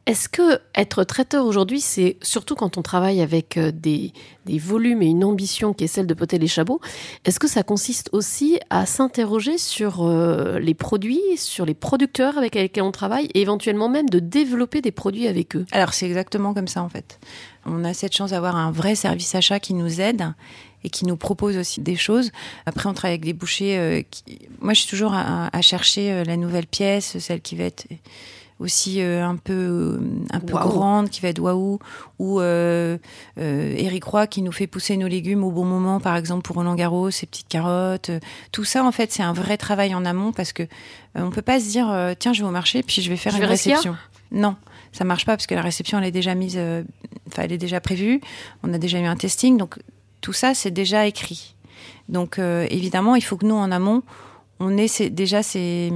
Est-ce 0.05 0.27
que 0.27 0.59
être 0.75 1.05
traiteur 1.05 1.45
aujourd'hui, 1.45 1.79
c'est 1.79 2.17
surtout 2.21 2.55
quand 2.55 2.77
on 2.77 2.81
travaille 2.81 3.21
avec 3.21 3.55
euh, 3.55 3.71
des, 3.71 4.11
des, 4.45 4.59
volumes 4.59 5.01
et 5.01 5.05
une 5.05 5.23
ambition 5.23 5.73
qui 5.73 5.85
est 5.85 5.87
celle 5.87 6.07
de 6.07 6.13
poter 6.13 6.39
les 6.39 6.47
chabots, 6.47 6.81
est-ce 7.23 7.39
que 7.39 7.47
ça 7.47 7.63
consiste 7.63 8.09
aussi 8.11 8.59
à 8.69 8.85
s'interroger 8.85 9.57
sur 9.57 10.03
euh, 10.03 10.59
les 10.59 10.73
produits, 10.73 11.21
sur 11.37 11.65
les 11.65 11.73
producteurs 11.73 12.37
avec 12.37 12.55
lesquels 12.55 12.83
on 12.83 12.91
travaille 12.91 13.27
et 13.33 13.39
éventuellement 13.39 13.87
même 13.87 14.09
de 14.09 14.19
développer 14.19 14.81
des 14.81 14.91
produits 14.91 15.27
avec 15.29 15.55
eux? 15.55 15.65
Alors 15.71 15.93
c'est 15.93 16.05
exactement 16.05 16.53
comme 16.53 16.67
ça 16.67 16.83
en 16.83 16.89
fait. 16.89 17.17
On 17.65 17.85
a 17.85 17.93
cette 17.93 18.13
chance 18.13 18.31
d'avoir 18.31 18.57
un 18.57 18.71
vrai 18.71 18.95
service 18.95 19.33
achat 19.35 19.61
qui 19.61 19.73
nous 19.73 20.01
aide 20.01 20.33
et 20.83 20.89
qui 20.89 21.05
nous 21.05 21.17
propose 21.17 21.57
aussi 21.57 21.81
des 21.81 21.95
choses. 21.95 22.31
Après, 22.65 22.89
on 22.89 22.93
travaille 22.93 23.13
avec 23.13 23.25
des 23.25 23.33
bouchers. 23.33 23.77
Euh, 23.77 24.01
qui... 24.09 24.39
Moi, 24.59 24.73
je 24.73 24.81
suis 24.81 24.89
toujours 24.89 25.13
à, 25.13 25.55
à 25.55 25.61
chercher 25.61 26.23
la 26.23 26.37
nouvelle 26.37 26.67
pièce, 26.67 27.17
celle 27.19 27.41
qui 27.41 27.55
va 27.55 27.65
être 27.65 27.85
aussi 28.59 29.01
euh, 29.01 29.25
un 29.25 29.35
peu 29.35 29.99
un 30.31 30.39
peu 30.39 30.53
grande 30.53 31.09
qui 31.09 31.21
va 31.21 31.29
être 31.29 31.39
waouh 31.39 31.79
ou 32.19 32.39
euh, 32.39 32.97
euh, 33.39 33.75
Eric 33.77 34.03
Roy 34.03 34.27
qui 34.27 34.41
nous 34.41 34.51
fait 34.51 34.67
pousser 34.67 34.95
nos 34.97 35.07
légumes 35.07 35.43
au 35.43 35.51
bon 35.51 35.65
moment 35.65 35.99
par 35.99 36.15
exemple 36.15 36.43
pour 36.43 36.55
Roland 36.55 36.75
Garros 36.75 37.11
ces 37.11 37.25
petites 37.25 37.47
carottes 37.47 38.09
euh, 38.09 38.19
tout 38.51 38.63
ça 38.63 38.83
en 38.83 38.91
fait 38.91 39.11
c'est 39.11 39.23
un 39.23 39.33
vrai 39.33 39.57
travail 39.57 39.95
en 39.95 40.05
amont 40.05 40.31
parce 40.31 40.53
que 40.53 40.63
euh, 40.63 40.67
on 41.15 41.29
peut 41.29 41.41
pas 41.41 41.59
se 41.59 41.69
dire 41.69 41.89
euh, 41.89 42.13
tiens 42.17 42.33
je 42.33 42.41
vais 42.41 42.47
au 42.47 42.51
marché 42.51 42.83
puis 42.83 43.01
je 43.01 43.09
vais 43.09 43.17
faire 43.17 43.33
Je 43.33 43.37
une 43.37 43.43
vais 43.43 43.49
réception 43.49 43.95
non 44.31 44.55
ça 44.91 45.03
marche 45.03 45.25
pas 45.25 45.35
parce 45.35 45.47
que 45.47 45.55
la 45.55 45.61
réception 45.61 45.99
elle 45.99 46.05
est 46.05 46.11
déjà 46.11 46.35
mise 46.35 46.55
euh, 46.57 46.83
enfin 47.27 47.43
elle 47.43 47.51
est 47.51 47.57
déjà 47.57 47.81
prévue 47.81 48.21
on 48.63 48.73
a 48.73 48.77
déjà 48.77 48.99
eu 48.99 49.05
un 49.05 49.15
testing 49.15 49.57
donc 49.57 49.77
tout 50.23 50.33
ça 50.33 50.53
c'est 50.55 50.71
déjà 50.71 51.05
écrit 51.05 51.53
donc 52.09 52.39
euh, 52.39 52.65
évidemment 52.71 53.15
il 53.15 53.21
faut 53.21 53.37
que 53.37 53.45
nous 53.45 53.55
en 53.55 53.71
amont 53.71 54.01
on 54.59 54.75
ait 54.77 54.87
ces- 54.87 55.09
déjà 55.11 55.43
ces 55.43 55.91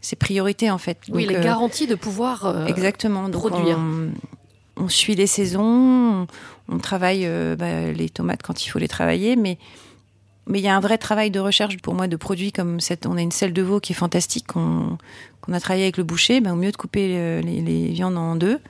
ces 0.00 0.16
priorités 0.16 0.70
en 0.70 0.78
fait 0.78 0.98
Oui, 1.08 1.22
Donc, 1.24 1.32
les 1.32 1.38
euh, 1.38 1.42
garanties 1.44 1.86
de 1.86 1.94
pouvoir 1.94 2.44
euh, 2.46 2.66
Exactement. 2.66 3.28
Donc 3.28 3.40
produire. 3.48 3.78
On, 3.78 4.10
on 4.84 4.88
suit 4.88 5.14
les 5.14 5.28
saisons, 5.28 5.62
on, 5.62 6.26
on 6.68 6.78
travaille 6.78 7.24
euh, 7.24 7.54
bah, 7.56 7.92
les 7.92 8.08
tomates 8.08 8.42
quand 8.42 8.64
il 8.64 8.68
faut 8.68 8.80
les 8.80 8.88
travailler, 8.88 9.36
mais 9.36 9.58
mais 10.46 10.58
il 10.58 10.62
y 10.62 10.68
a 10.68 10.76
un 10.76 10.80
vrai 10.80 10.98
travail 10.98 11.30
de 11.30 11.38
recherche 11.38 11.76
pour 11.78 11.94
moi 11.94 12.08
de 12.08 12.16
produits 12.16 12.52
comme 12.52 12.80
cette. 12.80 13.06
On 13.06 13.16
a 13.16 13.20
une 13.20 13.30
selle 13.30 13.52
de 13.52 13.62
veau 13.62 13.78
qui 13.80 13.92
est 13.92 13.96
fantastique 13.96 14.46
qu'on 14.48 14.98
qu'on 15.40 15.52
a 15.52 15.60
travaillé 15.60 15.84
avec 15.84 15.96
le 15.96 16.04
boucher. 16.04 16.40
Bah, 16.40 16.52
au 16.52 16.56
mieux 16.56 16.70
de 16.70 16.76
couper 16.76 17.14
euh, 17.16 17.42
les, 17.42 17.88
viandes 17.88 18.16
en 18.16 18.36
deux, 18.36 18.60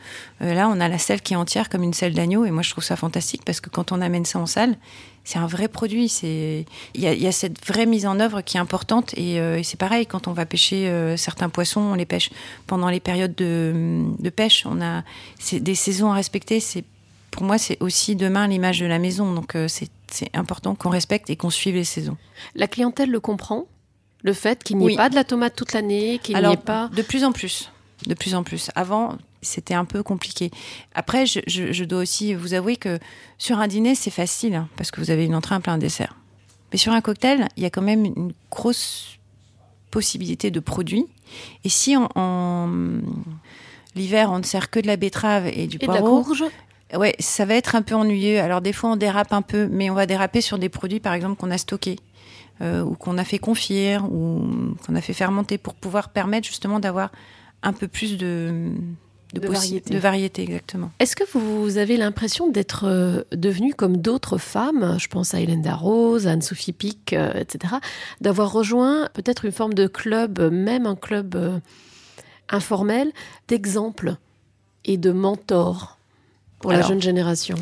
euh, 0.40 0.54
là 0.54 0.68
on 0.68 0.80
a 0.80 0.88
la 0.88 0.98
selle 0.98 1.20
qui 1.20 1.34
est 1.34 1.36
entière 1.36 1.68
comme 1.68 1.82
une 1.82 1.92
selle 1.92 2.14
d'agneau 2.14 2.46
et 2.46 2.50
moi 2.50 2.62
je 2.62 2.70
trouve 2.70 2.82
ça 2.82 2.96
fantastique 2.96 3.42
parce 3.44 3.60
que 3.60 3.68
quand 3.68 3.92
on 3.92 4.00
amène 4.00 4.24
ça 4.24 4.38
en 4.38 4.46
salle, 4.46 4.76
c'est 5.24 5.38
un 5.38 5.46
vrai 5.46 5.68
produit. 5.68 6.06
Il 6.22 6.66
y 6.94 7.02
y 7.02 7.26
a 7.26 7.32
cette 7.32 7.64
vraie 7.66 7.86
mise 7.86 8.06
en 8.06 8.18
œuvre 8.20 8.40
qui 8.40 8.56
est 8.56 8.60
importante 8.60 9.14
et, 9.16 9.38
euh, 9.38 9.62
c'est 9.62 9.78
pareil 9.78 10.06
quand 10.06 10.28
on 10.28 10.32
va 10.32 10.46
pêcher 10.46 10.90
certains 11.16 11.48
poissons, 11.48 11.80
on 11.80 11.94
les 11.94 12.06
pêche 12.06 12.30
pendant 12.66 12.88
les 12.88 13.00
périodes 13.00 13.34
de, 13.34 14.02
de 14.18 14.30
pêche. 14.30 14.64
On 14.66 14.82
a 14.82 15.04
des 15.52 15.74
saisons 15.74 16.10
à 16.10 16.14
respecter. 16.14 16.58
C'est 16.58 16.84
pour 17.32 17.42
moi 17.42 17.58
c'est 17.58 17.76
aussi 17.80 18.14
demain 18.14 18.46
l'image 18.46 18.78
de 18.78 18.86
la 18.86 19.00
maison. 19.00 19.34
Donc 19.34 19.56
euh, 19.56 19.66
c'est 19.68 19.90
important 20.34 20.76
qu'on 20.76 20.90
respecte 20.90 21.28
et 21.30 21.36
qu'on 21.36 21.50
suive 21.50 21.74
les 21.74 21.82
saisons. 21.84 22.16
La 22.54 22.68
clientèle 22.68 23.10
le 23.10 23.18
comprend 23.18 23.64
Le 24.22 24.32
fait 24.34 24.62
qu'il 24.62 24.76
n'y 24.78 24.84
ait 24.84 24.86
Oui. 24.86 24.96
pas 24.96 25.08
de 25.10 25.16
la 25.16 25.24
tomate 25.24 25.56
toute 25.56 25.72
l'année, 25.72 26.20
qu'il 26.22 26.36
n'y 26.36 26.52
ait 26.52 26.56
pas. 26.56 26.88
de 26.94 27.02
plus 27.02 27.24
en 27.24 27.32
plus, 27.32 27.72
de 28.06 28.14
plus 28.14 28.34
en 28.36 28.44
plus. 28.44 28.70
Avant, 28.76 29.16
c'était 29.40 29.74
un 29.74 29.84
peu 29.84 30.04
compliqué. 30.04 30.52
Après, 30.94 31.26
je, 31.26 31.40
je- 31.48 31.72
je 31.72 31.84
dois 31.84 32.00
aussi 32.02 32.32
vous 32.34 32.54
avouer 32.54 32.76
que 32.76 33.00
sur 33.38 33.58
un 33.58 33.66
dîner, 33.66 33.96
c'est 33.96 34.10
facile 34.12 34.54
hein, 34.54 34.68
parce 34.76 34.92
que 34.92 35.00
vous 35.00 35.10
avez 35.10 35.24
une 35.24 35.34
entrée, 35.34 35.56
un 35.56 35.60
plat, 35.60 35.72
un 35.72 35.78
dessert. 35.78 36.14
Mais 36.70 36.78
sur 36.78 36.92
un 36.92 37.00
cocktail, 37.00 37.48
il 37.56 37.62
y 37.64 37.66
a 37.66 37.70
quand 37.70 37.82
même 37.82 38.04
une 38.04 38.32
grosse 38.50 39.18
possibilité 39.90 40.50
de 40.50 40.60
produits. 40.60 41.06
Et 41.64 41.68
si 41.68 41.96
en, 41.96 42.08
en- 42.14 42.70
l'hiver 43.96 44.30
on 44.30 44.38
ne 44.38 44.44
sert 44.44 44.70
que 44.70 44.78
de 44.80 44.86
la 44.86 44.96
betterave 44.96 45.46
et 45.48 45.66
du 45.66 45.76
Et 45.80 45.86
de 45.86 45.92
la 45.92 45.98
poireau, 46.00 46.22
courge 46.22 46.44
Ouais, 46.94 47.14
ça 47.18 47.44
va 47.44 47.54
être 47.54 47.74
un 47.74 47.82
peu 47.82 47.94
ennuyeux. 47.94 48.40
Alors 48.40 48.60
des 48.60 48.72
fois 48.72 48.90
on 48.90 48.96
dérape 48.96 49.32
un 49.32 49.42
peu, 49.42 49.68
mais 49.70 49.90
on 49.90 49.94
va 49.94 50.06
déraper 50.06 50.40
sur 50.40 50.58
des 50.58 50.68
produits 50.68 51.00
par 51.00 51.14
exemple 51.14 51.36
qu'on 51.36 51.50
a 51.50 51.58
stockés 51.58 51.96
euh, 52.60 52.82
ou 52.82 52.94
qu'on 52.94 53.18
a 53.18 53.24
fait 53.24 53.38
confier 53.38 53.98
ou 53.98 54.44
qu'on 54.86 54.94
a 54.94 55.00
fait 55.00 55.14
fermenter 55.14 55.58
pour 55.58 55.74
pouvoir 55.74 56.10
permettre 56.10 56.46
justement 56.46 56.80
d'avoir 56.80 57.10
un 57.62 57.72
peu 57.72 57.88
plus 57.88 58.18
de 58.18 58.72
variété. 59.34 59.94
de 59.94 59.98
variété 59.98 60.42
exactement. 60.42 60.90
Est-ce 60.98 61.16
que 61.16 61.24
vous 61.32 61.78
avez 61.78 61.96
l'impression 61.96 62.50
d'être 62.50 62.84
euh, 62.86 63.22
devenue 63.32 63.72
comme 63.72 63.96
d'autres 63.96 64.36
femmes, 64.36 64.96
je 64.98 65.08
pense 65.08 65.32
à 65.32 65.40
Hélène 65.40 65.62
Darroze, 65.62 66.26
Anne-Sophie 66.26 66.72
Pic, 66.72 67.14
euh, 67.14 67.32
etc., 67.34 67.76
d'avoir 68.20 68.52
rejoint 68.52 69.08
peut-être 69.14 69.46
une 69.46 69.52
forme 69.52 69.74
de 69.74 69.86
club, 69.86 70.40
même 70.52 70.86
un 70.86 70.96
club 70.96 71.60
informel, 72.50 73.12
d'exemples 73.48 74.16
et 74.84 74.98
de 74.98 75.10
mentors? 75.10 75.98
Pour 76.62 76.72
la 76.72 76.80
jeune 76.88 77.02
génération 77.02 77.56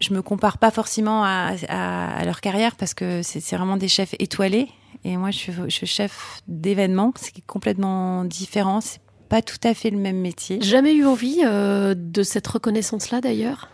Je 0.00 0.14
me 0.14 0.22
compare 0.22 0.58
pas 0.58 0.70
forcément 0.70 1.24
à, 1.24 1.52
à- 1.68 2.16
à 2.18 2.24
leur 2.24 2.40
carrière 2.40 2.76
parce 2.76 2.94
que 2.94 3.22
c'est 3.22 3.40
vraiment 3.56 3.76
des 3.76 3.88
chefs 3.88 4.14
étoilés 4.20 4.68
et 5.04 5.16
moi 5.16 5.30
je 5.32 5.38
suis, 5.38 5.52
je 5.52 5.68
suis 5.70 5.86
chef 5.86 6.40
d'événements, 6.46 7.12
c'est 7.16 7.44
complètement 7.46 8.24
différent. 8.24 8.80
C'est 8.80 9.00
pas 9.28 9.42
tout 9.42 9.58
à 9.64 9.74
fait 9.74 9.90
le 9.90 9.96
même 9.98 10.18
métier. 10.20 10.60
Jamais 10.62 10.94
eu 10.94 11.04
envie 11.06 11.40
euh, 11.44 11.94
de 11.96 12.22
cette 12.22 12.46
reconnaissance-là 12.46 13.20
d'ailleurs? 13.20 13.70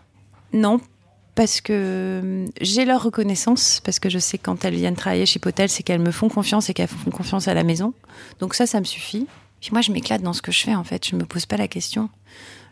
Non, 0.53 0.79
parce 1.35 1.61
que 1.61 2.19
hum, 2.23 2.51
j'ai 2.61 2.85
leur 2.85 3.03
reconnaissance, 3.03 3.81
parce 3.83 3.99
que 3.99 4.09
je 4.09 4.19
sais 4.19 4.37
que 4.37 4.43
quand 4.43 4.65
elles 4.65 4.75
viennent 4.75 4.95
travailler 4.95 5.25
chez 5.25 5.39
Potel, 5.39 5.69
c'est 5.69 5.83
qu'elles 5.83 6.01
me 6.01 6.11
font 6.11 6.29
confiance 6.29 6.69
et 6.69 6.73
qu'elles 6.73 6.87
font 6.87 7.11
confiance 7.11 7.47
à 7.47 7.53
la 7.53 7.63
maison. 7.63 7.93
Donc 8.39 8.53
ça, 8.55 8.65
ça 8.65 8.79
me 8.79 8.85
suffit. 8.85 9.27
Puis 9.59 9.69
moi, 9.73 9.81
je 9.81 9.91
m'éclate 9.91 10.21
dans 10.23 10.33
ce 10.33 10.41
que 10.41 10.51
je 10.51 10.61
fais, 10.63 10.73
en 10.75 10.83
fait. 10.83 11.07
Je 11.07 11.15
me 11.15 11.23
pose 11.25 11.45
pas 11.45 11.55
la 11.57 11.67
question. 11.67 12.09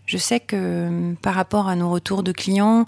Je 0.10 0.17
sais 0.17 0.39
que 0.39 0.88
hum, 0.88 1.15
par 1.22 1.36
rapport 1.36 1.67
à 1.67 1.76
nos 1.76 1.91
retours 1.91 2.24
de 2.24 2.32
clients, 2.32 2.88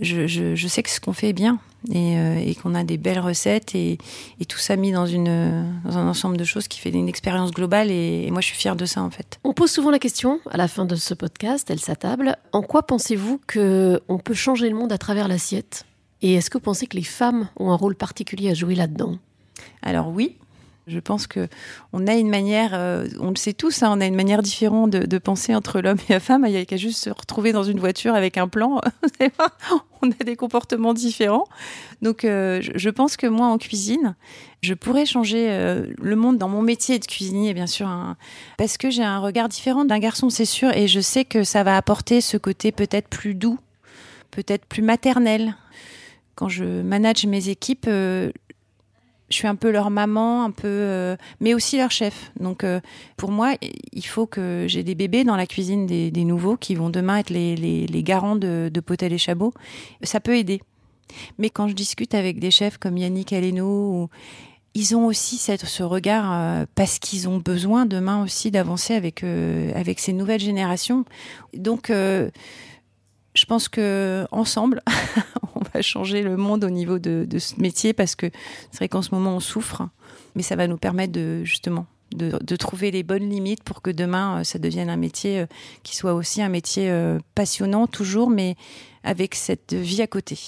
je, 0.00 0.28
je- 0.28 0.54
je 0.54 0.68
sais 0.68 0.84
que 0.84 0.90
ce 0.90 1.00
qu'on 1.00 1.12
fait 1.12 1.30
est 1.30 1.32
bien 1.32 1.58
et, 1.90 2.16
euh, 2.16 2.36
et 2.38 2.54
qu'on 2.54 2.76
a 2.76 2.84
des 2.84 2.98
belles 2.98 3.18
recettes 3.18 3.74
et, 3.74 3.98
et 4.38 4.44
tout 4.44 4.58
ça 4.58 4.76
mis 4.76 4.92
dans, 4.92 5.04
une, 5.04 5.66
dans 5.84 5.98
un 5.98 6.06
ensemble 6.06 6.36
de 6.36 6.44
choses 6.44 6.68
qui 6.68 6.78
fait 6.78 6.90
une 6.90 7.08
expérience 7.08 7.50
globale 7.50 7.90
et, 7.90 8.24
et 8.26 8.30
moi, 8.30 8.40
je 8.40 8.46
suis 8.46 8.56
fière 8.56 8.76
de 8.76 8.84
ça, 8.86 9.02
en 9.02 9.10
fait. 9.10 9.40
On 9.42 9.52
pose 9.54 9.72
souvent 9.72 9.90
la 9.90 9.98
question, 9.98 10.38
à 10.52 10.56
la 10.56 10.68
fin 10.68 10.84
de 10.84 10.94
ce 10.94 11.14
podcast, 11.14 11.68
elle 11.68 11.80
s'attable, 11.80 12.36
en 12.52 12.62
quoi 12.62 12.84
pensez-vous 12.84 13.40
que 13.48 14.00
on 14.08 14.18
peut 14.18 14.34
changer 14.34 14.70
le 14.70 14.76
monde 14.76 14.92
à 14.92 14.98
travers 14.98 15.26
l'assiette? 15.26 15.84
Et 16.22 16.34
est-ce 16.34 16.48
que 16.48 16.58
vous 16.58 16.62
pensez 16.62 16.86
que 16.86 16.96
les 16.96 17.02
femmes 17.02 17.48
ont 17.56 17.72
un 17.72 17.76
rôle 17.76 17.96
particulier 17.96 18.50
à 18.50 18.54
jouer 18.54 18.76
là-dedans? 18.76 19.16
Alors 19.82 20.08
oui, 20.10 20.36
je 20.88 20.98
pense 20.98 21.28
que 21.28 21.48
on 21.92 22.06
a 22.08 22.14
une 22.14 22.28
manière, 22.28 22.72
euh, 22.74 23.06
on 23.20 23.30
le 23.30 23.36
sait 23.36 23.52
tous, 23.52 23.82
hein, 23.82 23.90
on 23.96 24.00
a 24.00 24.06
une 24.06 24.16
manière 24.16 24.42
différente 24.42 24.90
de, 24.90 25.18
penser 25.18 25.54
entre 25.54 25.80
l'homme 25.80 25.98
et 26.08 26.12
la 26.12 26.20
femme. 26.20 26.44
Il 26.46 26.52
y 26.52 26.56
a 26.56 26.64
qu'à 26.64 26.76
juste 26.76 26.98
se 27.04 27.10
retrouver 27.10 27.52
dans 27.52 27.62
une 27.62 27.78
voiture 27.78 28.14
avec 28.14 28.36
un 28.36 28.48
plan. 28.48 28.80
On 30.04 30.10
a 30.10 30.24
des 30.24 30.34
comportements 30.34 30.94
différents. 30.94 31.46
Donc 32.00 32.24
euh, 32.24 32.60
je, 32.60 32.90
pense 32.90 33.16
que 33.16 33.28
moi 33.28 33.46
en 33.46 33.56
cuisine, 33.56 34.16
je 34.60 34.74
pourrais 34.74 35.06
changer 35.06 35.46
euh, 35.48 35.86
le 35.96 36.16
monde 36.16 36.38
dans 36.38 36.48
mon 36.48 36.60
métier 36.60 36.98
de 36.98 37.06
cuisinier, 37.06 37.54
bien 37.54 37.68
sûr, 37.68 37.86
hein, 37.86 38.16
parce 38.58 38.78
que 38.78 38.90
j'ai 38.90 39.04
un 39.04 39.20
regard 39.20 39.48
différent 39.48 39.84
d'un 39.84 40.00
garçon, 40.00 40.28
c'est 40.28 40.44
sûr, 40.44 40.76
et 40.76 40.88
je 40.88 40.98
sais 40.98 41.24
que 41.24 41.44
ça 41.44 41.62
va 41.62 41.76
apporter 41.76 42.20
ce 42.20 42.36
côté 42.36 42.72
peut-être 42.72 43.08
plus 43.08 43.36
doux, 43.36 43.60
peut-être 44.32 44.64
plus 44.66 44.82
maternel. 44.82 45.54
Quand 46.34 46.48
je 46.48 46.64
manage 46.64 47.24
mes 47.26 47.50
équipes, 47.50 47.88
je 49.32 49.38
suis 49.38 49.48
un 49.48 49.56
peu 49.56 49.70
leur 49.70 49.90
maman, 49.90 50.44
un 50.44 50.50
peu, 50.50 50.68
euh, 50.68 51.16
mais 51.40 51.54
aussi 51.54 51.78
leur 51.78 51.90
chef. 51.90 52.30
Donc, 52.38 52.64
euh, 52.64 52.80
pour 53.16 53.30
moi, 53.30 53.54
il 53.92 54.06
faut 54.06 54.26
que 54.26 54.66
j'ai 54.68 54.82
des 54.82 54.94
bébés 54.94 55.24
dans 55.24 55.36
la 55.36 55.46
cuisine 55.46 55.86
des, 55.86 56.24
nouveaux 56.24 56.56
qui 56.56 56.74
vont 56.74 56.90
demain 56.90 57.18
être 57.18 57.30
les, 57.30 58.02
garants 58.02 58.36
de, 58.36 58.70
de 58.72 58.80
Potel 58.80 59.12
et 59.12 59.18
Chabot. 59.18 59.52
Ça 60.02 60.20
peut 60.20 60.36
aider. 60.36 60.60
Mais 61.38 61.50
quand 61.50 61.68
je 61.68 61.74
discute 61.74 62.14
avec 62.14 62.38
des 62.38 62.50
chefs 62.50 62.78
comme 62.78 62.96
Yannick 62.96 63.32
Aleno, 63.32 64.08
ils 64.74 64.96
ont 64.96 65.06
aussi 65.06 65.36
cette, 65.36 65.66
ce 65.66 65.82
regard 65.82 66.32
euh, 66.32 66.64
parce 66.74 66.98
qu'ils 66.98 67.28
ont 67.28 67.38
besoin 67.38 67.84
demain 67.84 68.22
aussi 68.22 68.50
d'avancer 68.50 68.94
avec 68.94 69.24
avec 69.24 69.98
ces 69.98 70.12
nouvelles 70.12 70.40
générations. 70.40 71.04
Donc, 71.54 71.90
je 71.90 73.44
pense 73.46 73.68
que 73.68 74.26
ensemble, 74.30 74.82
va 75.74 75.82
changer 75.82 76.22
le 76.22 76.36
monde 76.36 76.64
au 76.64 76.70
niveau 76.70 76.98
de, 76.98 77.26
de 77.28 77.38
ce 77.38 77.60
métier 77.60 77.92
parce 77.92 78.14
que 78.14 78.26
c'est 78.70 78.78
vrai 78.78 78.88
qu'en 78.88 79.02
ce 79.02 79.14
moment 79.14 79.36
on 79.36 79.40
souffre, 79.40 79.88
mais 80.34 80.42
ça 80.42 80.56
va 80.56 80.66
nous 80.66 80.78
permettre 80.78 81.12
de 81.12 81.44
justement 81.44 81.86
de, 82.14 82.38
de 82.42 82.56
trouver 82.56 82.90
les 82.90 83.02
bonnes 83.02 83.28
limites 83.28 83.62
pour 83.62 83.82
que 83.82 83.90
demain 83.90 84.40
euh, 84.40 84.44
ça 84.44 84.58
devienne 84.58 84.90
un 84.90 84.96
métier 84.96 85.40
euh, 85.40 85.46
qui 85.82 85.96
soit 85.96 86.14
aussi 86.14 86.42
un 86.42 86.48
métier 86.48 86.90
euh, 86.90 87.18
passionnant 87.34 87.86
toujours, 87.86 88.30
mais 88.30 88.56
avec 89.04 89.34
cette 89.34 89.74
vie 89.74 90.02
à 90.02 90.06
côté. 90.06 90.38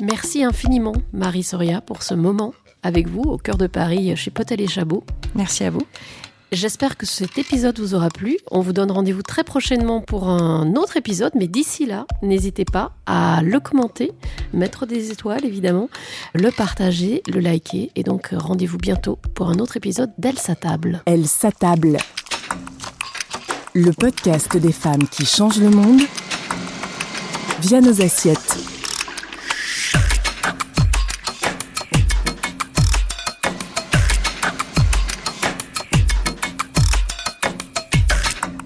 Merci 0.00 0.44
infiniment, 0.44 0.94
Marie 1.12 1.42
Soria, 1.42 1.80
pour 1.80 2.02
ce 2.02 2.14
moment 2.14 2.54
avec 2.84 3.08
vous 3.08 3.22
au 3.22 3.36
cœur 3.36 3.58
de 3.58 3.66
Paris 3.66 4.14
chez 4.16 4.30
Potel 4.30 4.60
et 4.60 4.68
Chabot. 4.68 5.02
Merci 5.34 5.64
à 5.64 5.70
vous. 5.70 5.82
J'espère 6.50 6.96
que 6.96 7.04
cet 7.04 7.36
épisode 7.36 7.78
vous 7.78 7.94
aura 7.94 8.08
plu. 8.08 8.38
On 8.50 8.62
vous 8.62 8.72
donne 8.72 8.90
rendez-vous 8.90 9.22
très 9.22 9.44
prochainement 9.44 10.00
pour 10.00 10.30
un 10.30 10.76
autre 10.76 10.96
épisode, 10.96 11.32
mais 11.34 11.46
d'ici 11.46 11.84
là, 11.84 12.06
n'hésitez 12.22 12.64
pas 12.64 12.92
à 13.04 13.42
le 13.42 13.60
commenter, 13.60 14.12
mettre 14.54 14.86
des 14.86 15.10
étoiles 15.10 15.44
évidemment, 15.44 15.90
le 16.32 16.50
partager, 16.50 17.22
le 17.28 17.40
liker. 17.40 17.90
Et 17.96 18.02
donc 18.02 18.30
rendez-vous 18.32 18.78
bientôt 18.78 19.18
pour 19.34 19.50
un 19.50 19.58
autre 19.58 19.76
épisode 19.76 20.10
d'Elle 20.16 20.38
s'attable. 20.38 21.02
Elle 21.04 21.26
s'attable. 21.26 21.98
Le 23.74 23.92
podcast 23.92 24.56
des 24.56 24.72
femmes 24.72 25.06
qui 25.06 25.26
changent 25.26 25.60
le 25.60 25.70
monde 25.70 26.00
via 27.60 27.82
nos 27.82 28.00
assiettes. 28.00 28.77